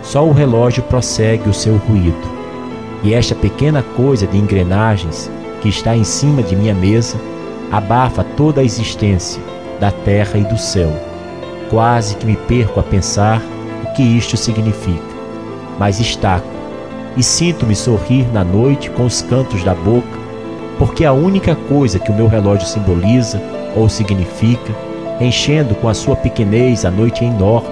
Só 0.00 0.24
o 0.24 0.32
relógio 0.32 0.84
prossegue 0.84 1.48
o 1.48 1.54
seu 1.54 1.78
ruído. 1.78 2.22
E 3.02 3.14
esta 3.14 3.34
pequena 3.34 3.82
coisa 3.96 4.28
de 4.28 4.38
engrenagens 4.38 5.28
que 5.60 5.68
está 5.68 5.96
em 5.96 6.04
cima 6.04 6.40
de 6.40 6.54
minha 6.54 6.72
mesa 6.72 7.16
abafa 7.72 8.22
toda 8.22 8.60
a 8.60 8.64
existência 8.64 9.42
da 9.80 9.90
terra 9.90 10.38
e 10.38 10.44
do 10.44 10.56
céu 10.56 11.11
Quase 11.72 12.16
que 12.16 12.26
me 12.26 12.36
perco 12.36 12.80
a 12.80 12.82
pensar 12.82 13.40
o 13.82 13.94
que 13.94 14.02
isto 14.02 14.36
significa, 14.36 15.02
mas 15.78 15.98
estaco 15.98 16.46
e 17.16 17.22
sinto-me 17.22 17.74
sorrir 17.74 18.30
na 18.30 18.44
noite 18.44 18.90
com 18.90 19.06
os 19.06 19.22
cantos 19.22 19.64
da 19.64 19.74
boca, 19.74 20.18
porque 20.78 21.02
a 21.02 21.14
única 21.14 21.56
coisa 21.56 21.98
que 21.98 22.10
o 22.10 22.14
meu 22.14 22.26
relógio 22.26 22.66
simboliza 22.66 23.40
ou 23.74 23.88
significa, 23.88 24.70
enchendo 25.18 25.74
com 25.76 25.88
a 25.88 25.94
sua 25.94 26.14
pequenez 26.14 26.84
a 26.84 26.90
noite 26.90 27.24
enorme, 27.24 27.70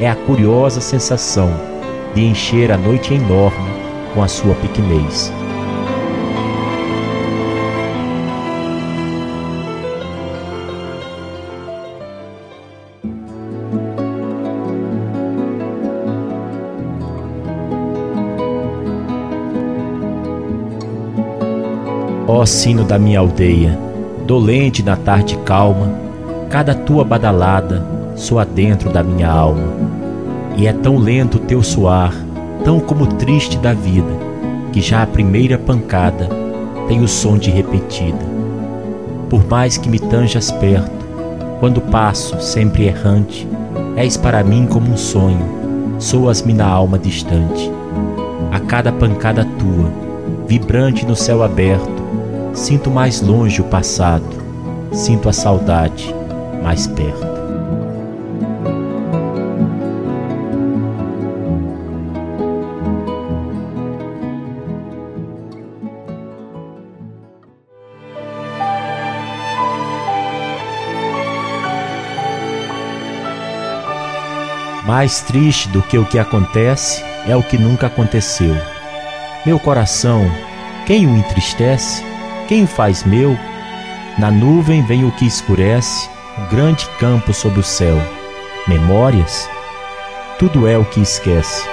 é 0.00 0.10
a 0.10 0.16
curiosa 0.16 0.80
sensação 0.80 1.48
de 2.16 2.24
encher 2.24 2.72
a 2.72 2.76
noite 2.76 3.14
enorme 3.14 3.70
com 4.14 4.20
a 4.20 4.26
sua 4.26 4.54
pequenez. 4.56 5.37
Sino 22.48 22.82
da 22.82 22.98
minha 22.98 23.20
aldeia, 23.20 23.78
dolente 24.26 24.82
na 24.82 24.96
tarde 24.96 25.36
calma, 25.44 25.92
cada 26.48 26.74
tua 26.74 27.04
badalada 27.04 27.84
soa 28.16 28.44
dentro 28.44 28.90
da 28.90 29.02
minha 29.02 29.30
alma. 29.30 29.68
E 30.56 30.66
é 30.66 30.72
tão 30.72 30.96
lento 30.96 31.36
o 31.36 31.40
teu 31.40 31.62
soar, 31.62 32.12
tão 32.64 32.80
como 32.80 33.06
triste 33.06 33.58
da 33.58 33.72
vida, 33.72 34.10
que 34.72 34.80
já 34.80 35.02
a 35.02 35.06
primeira 35.06 35.58
pancada 35.58 36.28
tem 36.88 37.00
o 37.00 37.08
som 37.08 37.38
de 37.38 37.50
repetida. 37.50 38.26
Por 39.28 39.46
mais 39.46 39.76
que 39.76 39.88
me 39.88 39.98
tanjas 39.98 40.50
perto, 40.50 41.06
quando 41.60 41.80
passo, 41.80 42.40
sempre 42.40 42.86
errante, 42.86 43.46
és 43.94 44.16
para 44.16 44.42
mim 44.42 44.66
como 44.66 44.90
um 44.90 44.96
sonho, 44.96 45.44
soas-me 45.98 46.54
na 46.54 46.66
alma 46.66 46.98
distante. 46.98 47.70
A 48.50 48.58
cada 48.58 48.90
pancada 48.90 49.44
tua, 49.58 49.90
vibrante 50.46 51.04
no 51.04 51.14
céu 51.14 51.42
aberto, 51.42 51.97
Sinto 52.58 52.90
mais 52.90 53.22
longe 53.22 53.62
o 53.62 53.64
passado, 53.64 54.26
sinto 54.92 55.28
a 55.28 55.32
saudade 55.32 56.12
mais 56.60 56.88
perto. 56.88 57.26
Mais 74.84 75.20
triste 75.20 75.68
do 75.68 75.80
que 75.80 75.96
o 75.96 76.04
que 76.04 76.18
acontece 76.18 77.02
é 77.26 77.36
o 77.36 77.42
que 77.42 77.56
nunca 77.56 77.86
aconteceu. 77.86 78.54
Meu 79.46 79.60
coração, 79.60 80.28
quem 80.84 81.06
o 81.06 81.16
entristece? 81.16 82.07
Quem 82.48 82.66
faz 82.66 83.04
meu? 83.04 83.38
Na 84.18 84.30
nuvem 84.30 84.82
vem 84.82 85.04
o 85.04 85.12
que 85.12 85.26
escurece, 85.26 86.08
o 86.38 86.50
grande 86.50 86.88
campo 86.98 87.34
sob 87.34 87.60
o 87.60 87.62
céu. 87.62 88.00
Memórias? 88.66 89.46
Tudo 90.38 90.66
é 90.66 90.78
o 90.78 90.84
que 90.86 90.98
esquece. 90.98 91.68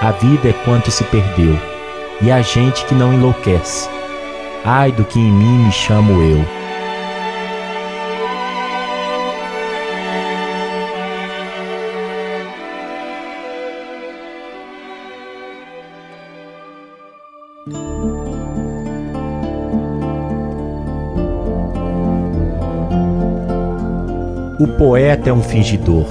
A 0.00 0.12
vida 0.12 0.50
é 0.50 0.52
quanto 0.64 0.88
se 0.88 1.02
perdeu, 1.02 1.58
e 2.22 2.30
a 2.30 2.42
gente 2.42 2.84
que 2.84 2.94
não 2.94 3.12
enlouquece. 3.12 3.88
Ai 4.64 4.92
do 4.92 5.04
que 5.04 5.18
em 5.18 5.32
mim 5.32 5.64
me 5.64 5.72
chamo 5.72 6.22
eu. 6.22 6.59
O 24.60 24.68
poeta 24.68 25.30
é 25.30 25.32
um 25.32 25.40
fingidor. 25.40 26.04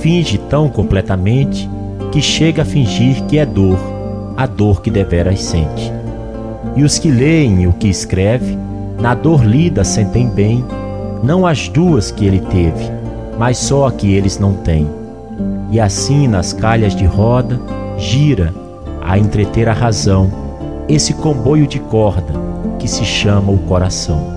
Finge 0.00 0.38
tão 0.38 0.68
completamente 0.68 1.70
que 2.10 2.20
chega 2.20 2.62
a 2.62 2.64
fingir 2.64 3.22
que 3.26 3.38
é 3.38 3.46
dor, 3.46 3.78
a 4.36 4.44
dor 4.44 4.82
que 4.82 4.90
deveras 4.90 5.40
sente. 5.40 5.92
E 6.74 6.82
os 6.82 6.98
que 6.98 7.12
leem 7.12 7.64
o 7.68 7.72
que 7.72 7.86
escreve, 7.86 8.58
na 9.00 9.14
dor 9.14 9.44
lida 9.44 9.84
sentem 9.84 10.28
bem, 10.28 10.64
não 11.22 11.46
as 11.46 11.68
duas 11.68 12.10
que 12.10 12.26
ele 12.26 12.40
teve, 12.40 12.90
mas 13.38 13.56
só 13.56 13.86
a 13.86 13.92
que 13.92 14.12
eles 14.12 14.36
não 14.36 14.54
têm. 14.54 14.90
E 15.70 15.78
assim 15.78 16.26
nas 16.26 16.52
calhas 16.52 16.92
de 16.92 17.04
roda, 17.04 17.60
gira, 17.96 18.52
a 19.00 19.16
entreter 19.16 19.68
a 19.68 19.72
razão, 19.72 20.28
esse 20.88 21.14
comboio 21.14 21.68
de 21.68 21.78
corda 21.78 22.34
que 22.80 22.88
se 22.88 23.04
chama 23.04 23.52
o 23.52 23.58
coração. 23.58 24.35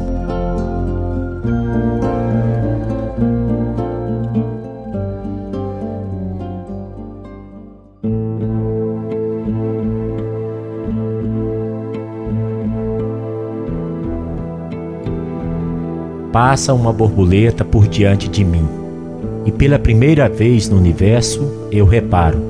Passa 16.49 16.73
uma 16.73 16.91
borboleta 16.91 17.63
por 17.63 17.87
diante 17.87 18.27
de 18.27 18.43
mim. 18.43 18.67
E 19.45 19.51
pela 19.51 19.77
primeira 19.77 20.27
vez 20.27 20.67
no 20.67 20.77
universo 20.77 21.67
eu 21.71 21.85
reparo 21.85 22.41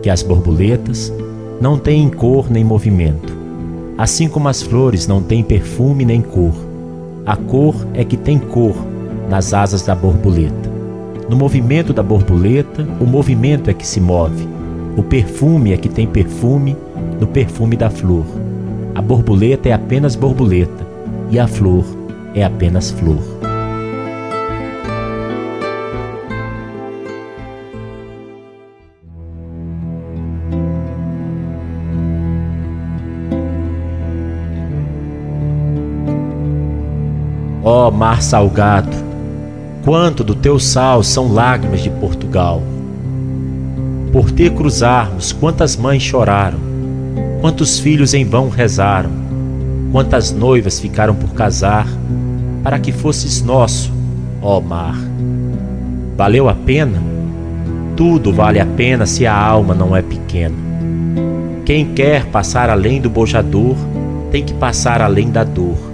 que 0.00 0.08
as 0.08 0.22
borboletas 0.22 1.12
não 1.60 1.76
têm 1.76 2.08
cor 2.08 2.48
nem 2.48 2.62
movimento. 2.62 3.36
Assim 3.98 4.28
como 4.28 4.46
as 4.46 4.62
flores 4.62 5.08
não 5.08 5.20
têm 5.20 5.42
perfume 5.42 6.04
nem 6.04 6.22
cor. 6.22 6.54
A 7.26 7.34
cor 7.34 7.74
é 7.94 8.04
que 8.04 8.16
tem 8.16 8.38
cor 8.38 8.76
nas 9.28 9.52
asas 9.52 9.82
da 9.82 9.92
borboleta. 9.92 10.70
No 11.28 11.36
movimento 11.36 11.92
da 11.92 12.00
borboleta, 12.00 12.86
o 13.00 13.04
movimento 13.04 13.68
é 13.68 13.74
que 13.74 13.84
se 13.84 14.00
move. 14.00 14.46
O 14.96 15.02
perfume 15.02 15.72
é 15.72 15.76
que 15.76 15.88
tem 15.88 16.06
perfume 16.06 16.76
no 17.18 17.26
perfume 17.26 17.74
da 17.74 17.90
flor. 17.90 18.24
A 18.94 19.02
borboleta 19.02 19.68
é 19.68 19.72
apenas 19.72 20.14
borboleta 20.14 20.86
e 21.28 21.40
a 21.40 21.48
flor 21.48 21.84
é 22.36 22.44
apenas 22.44 22.92
flor. 22.92 23.37
Ó 37.88 37.90
mar 37.90 38.20
salgado, 38.20 38.94
quanto 39.82 40.22
do 40.22 40.34
teu 40.34 40.58
sal 40.58 41.02
são 41.02 41.32
lágrimas 41.32 41.80
de 41.80 41.88
Portugal. 41.88 42.62
Por 44.12 44.30
te 44.30 44.50
cruzarmos, 44.50 45.32
quantas 45.32 45.74
mães 45.74 46.02
choraram, 46.02 46.58
quantos 47.40 47.78
filhos 47.78 48.12
em 48.12 48.26
vão 48.26 48.50
rezaram, 48.50 49.08
quantas 49.90 50.30
noivas 50.32 50.78
ficaram 50.78 51.14
por 51.14 51.30
casar, 51.30 51.86
para 52.62 52.78
que 52.78 52.92
fosses 52.92 53.40
nosso, 53.40 53.90
ó 54.42 54.60
mar. 54.60 54.98
Valeu 56.14 56.46
a 56.46 56.54
pena? 56.54 57.02
Tudo 57.96 58.34
vale 58.34 58.60
a 58.60 58.66
pena 58.66 59.06
se 59.06 59.26
a 59.26 59.34
alma 59.34 59.74
não 59.74 59.96
é 59.96 60.02
pequena. 60.02 60.56
Quem 61.64 61.94
quer 61.94 62.26
passar 62.26 62.68
além 62.68 63.00
do 63.00 63.08
bojador 63.08 63.76
tem 64.30 64.44
que 64.44 64.52
passar 64.52 65.00
além 65.00 65.30
da 65.30 65.42
dor. 65.42 65.87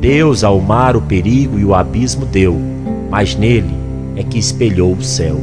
Deus 0.00 0.42
ao 0.42 0.58
mar 0.58 0.96
o 0.96 1.02
perigo 1.02 1.58
e 1.58 1.64
o 1.64 1.74
abismo 1.74 2.24
deu, 2.24 2.58
mas 3.10 3.36
nele 3.36 3.74
é 4.16 4.22
que 4.22 4.38
espelhou 4.38 4.94
o 4.94 5.02
céu. 5.02 5.36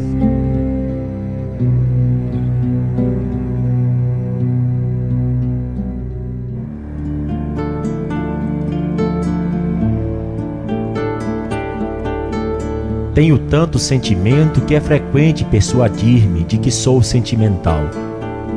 Tenho 13.13 13.37
tanto 13.37 13.77
sentimento 13.77 14.61
que 14.61 14.73
é 14.73 14.81
frequente 14.81 15.45
persuadir-me 15.45 16.43
de 16.43 16.57
que 16.57 16.71
sou 16.71 17.03
sentimental, 17.03 17.81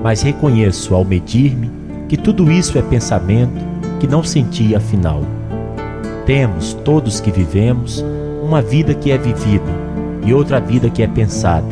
mas 0.02 0.22
reconheço 0.22 0.94
ao 0.94 1.04
medir-me 1.04 1.70
que 2.08 2.16
tudo 2.16 2.50
isso 2.50 2.78
é 2.78 2.82
pensamento 2.82 3.60
que 3.98 4.06
não 4.06 4.24
senti 4.24 4.74
afinal. 4.74 5.22
Temos, 6.31 6.75
todos 6.85 7.19
que 7.19 7.33
vivemos, 7.33 8.05
uma 8.40 8.62
vida 8.62 8.95
que 8.95 9.11
é 9.11 9.19
vivida 9.19 9.64
e 10.25 10.33
outra 10.33 10.61
vida 10.61 10.88
que 10.88 11.03
é 11.03 11.09
pensada. 11.09 11.66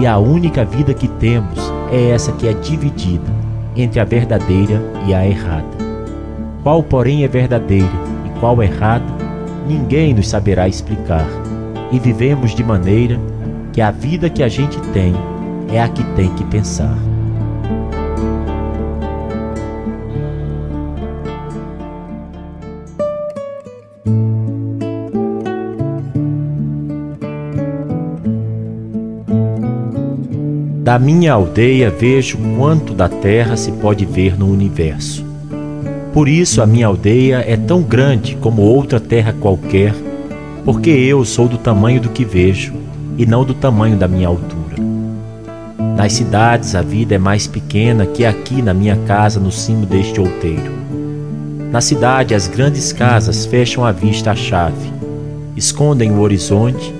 E 0.00 0.04
a 0.08 0.18
única 0.18 0.64
vida 0.64 0.92
que 0.92 1.06
temos 1.06 1.56
é 1.92 2.08
essa 2.10 2.32
que 2.32 2.48
é 2.48 2.52
dividida 2.52 3.32
entre 3.76 4.00
a 4.00 4.04
verdadeira 4.04 4.82
e 5.06 5.14
a 5.14 5.24
errada. 5.24 5.68
Qual, 6.64 6.82
porém, 6.82 7.22
é 7.22 7.28
verdadeira 7.28 7.92
e 8.26 8.40
qual 8.40 8.60
errada, 8.60 9.06
ninguém 9.68 10.12
nos 10.12 10.28
saberá 10.28 10.66
explicar 10.66 11.28
e 11.92 12.00
vivemos 12.00 12.56
de 12.56 12.64
maneira 12.64 13.20
que 13.72 13.80
a 13.80 13.92
vida 13.92 14.28
que 14.28 14.42
a 14.42 14.48
gente 14.48 14.80
tem 14.92 15.14
é 15.72 15.80
a 15.80 15.88
que 15.88 16.02
tem 16.16 16.28
que 16.34 16.42
pensar. 16.46 17.11
Da 30.82 30.98
minha 30.98 31.32
aldeia 31.32 31.90
vejo 31.90 32.36
quanto 32.56 32.92
da 32.92 33.08
terra 33.08 33.56
se 33.56 33.70
pode 33.70 34.04
ver 34.04 34.36
no 34.36 34.50
universo. 34.50 35.24
Por 36.12 36.28
isso 36.28 36.60
a 36.60 36.66
minha 36.66 36.88
aldeia 36.88 37.44
é 37.46 37.56
tão 37.56 37.82
grande 37.82 38.36
como 38.40 38.62
outra 38.62 38.98
terra 38.98 39.32
qualquer 39.32 39.94
porque 40.64 40.90
eu 40.90 41.24
sou 41.24 41.46
do 41.46 41.56
tamanho 41.56 42.00
do 42.00 42.08
que 42.08 42.24
vejo 42.24 42.72
e 43.16 43.24
não 43.24 43.44
do 43.44 43.54
tamanho 43.54 43.96
da 43.96 44.08
minha 44.08 44.26
altura. 44.26 44.76
Nas 45.96 46.14
cidades 46.14 46.74
a 46.74 46.82
vida 46.82 47.14
é 47.14 47.18
mais 47.18 47.46
pequena 47.46 48.04
que 48.04 48.24
aqui 48.24 48.60
na 48.60 48.74
minha 48.74 48.96
casa 49.06 49.38
no 49.38 49.52
cimo 49.52 49.86
deste 49.86 50.20
outeiro. 50.20 50.72
Na 51.70 51.80
cidade 51.80 52.34
as 52.34 52.48
grandes 52.48 52.92
casas 52.92 53.46
fecham 53.46 53.84
a 53.84 53.92
vista 53.92 54.32
à 54.32 54.34
chave, 54.34 54.92
escondem 55.56 56.10
o 56.10 56.20
horizonte, 56.20 56.92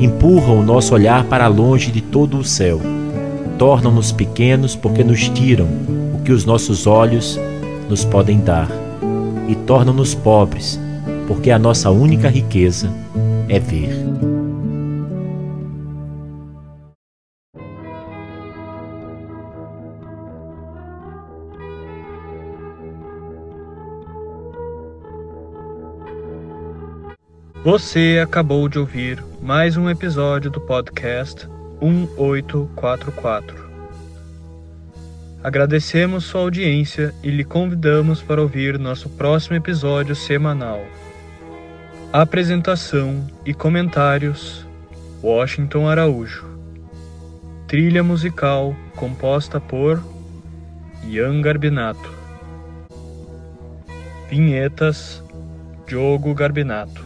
empurram 0.00 0.60
o 0.60 0.64
nosso 0.64 0.94
olhar 0.94 1.24
para 1.24 1.46
longe 1.48 1.92
de 1.92 2.00
todo 2.00 2.38
o 2.38 2.44
céu, 2.44 2.80
tornam-nos 3.58 4.12
pequenos 4.12 4.76
porque 4.76 5.02
nos 5.02 5.28
tiram 5.30 5.66
o 6.14 6.22
que 6.22 6.32
os 6.32 6.44
nossos 6.44 6.86
olhos 6.86 7.38
nos 7.88 8.04
podem 8.04 8.38
dar 8.40 8.68
e 9.48 9.54
tornam-nos 9.54 10.14
pobres 10.14 10.78
porque 11.26 11.50
a 11.50 11.58
nossa 11.58 11.90
única 11.90 12.28
riqueza 12.28 12.92
é 13.48 13.58
ver. 13.58 13.90
Você 27.64 28.20
acabou 28.22 28.68
de 28.68 28.78
ouvir 28.78 29.24
mais 29.42 29.76
um 29.76 29.90
episódio 29.90 30.48
do 30.48 30.60
podcast 30.60 31.48
1844. 31.80 33.66
Agradecemos 35.42 36.24
sua 36.24 36.40
audiência 36.40 37.14
e 37.22 37.30
lhe 37.30 37.44
convidamos 37.44 38.20
para 38.20 38.42
ouvir 38.42 38.78
nosso 38.78 39.08
próximo 39.10 39.54
episódio 39.54 40.16
semanal. 40.16 40.84
Apresentação 42.12 43.24
e 43.44 43.54
comentários: 43.54 44.66
Washington 45.22 45.88
Araújo. 45.88 46.44
Trilha 47.68 48.02
musical 48.02 48.74
composta 48.96 49.60
por 49.60 50.02
Ian 51.04 51.40
Garbinato. 51.40 52.12
Vinhetas: 54.28 55.22
Diogo 55.86 56.34
Garbinato. 56.34 57.05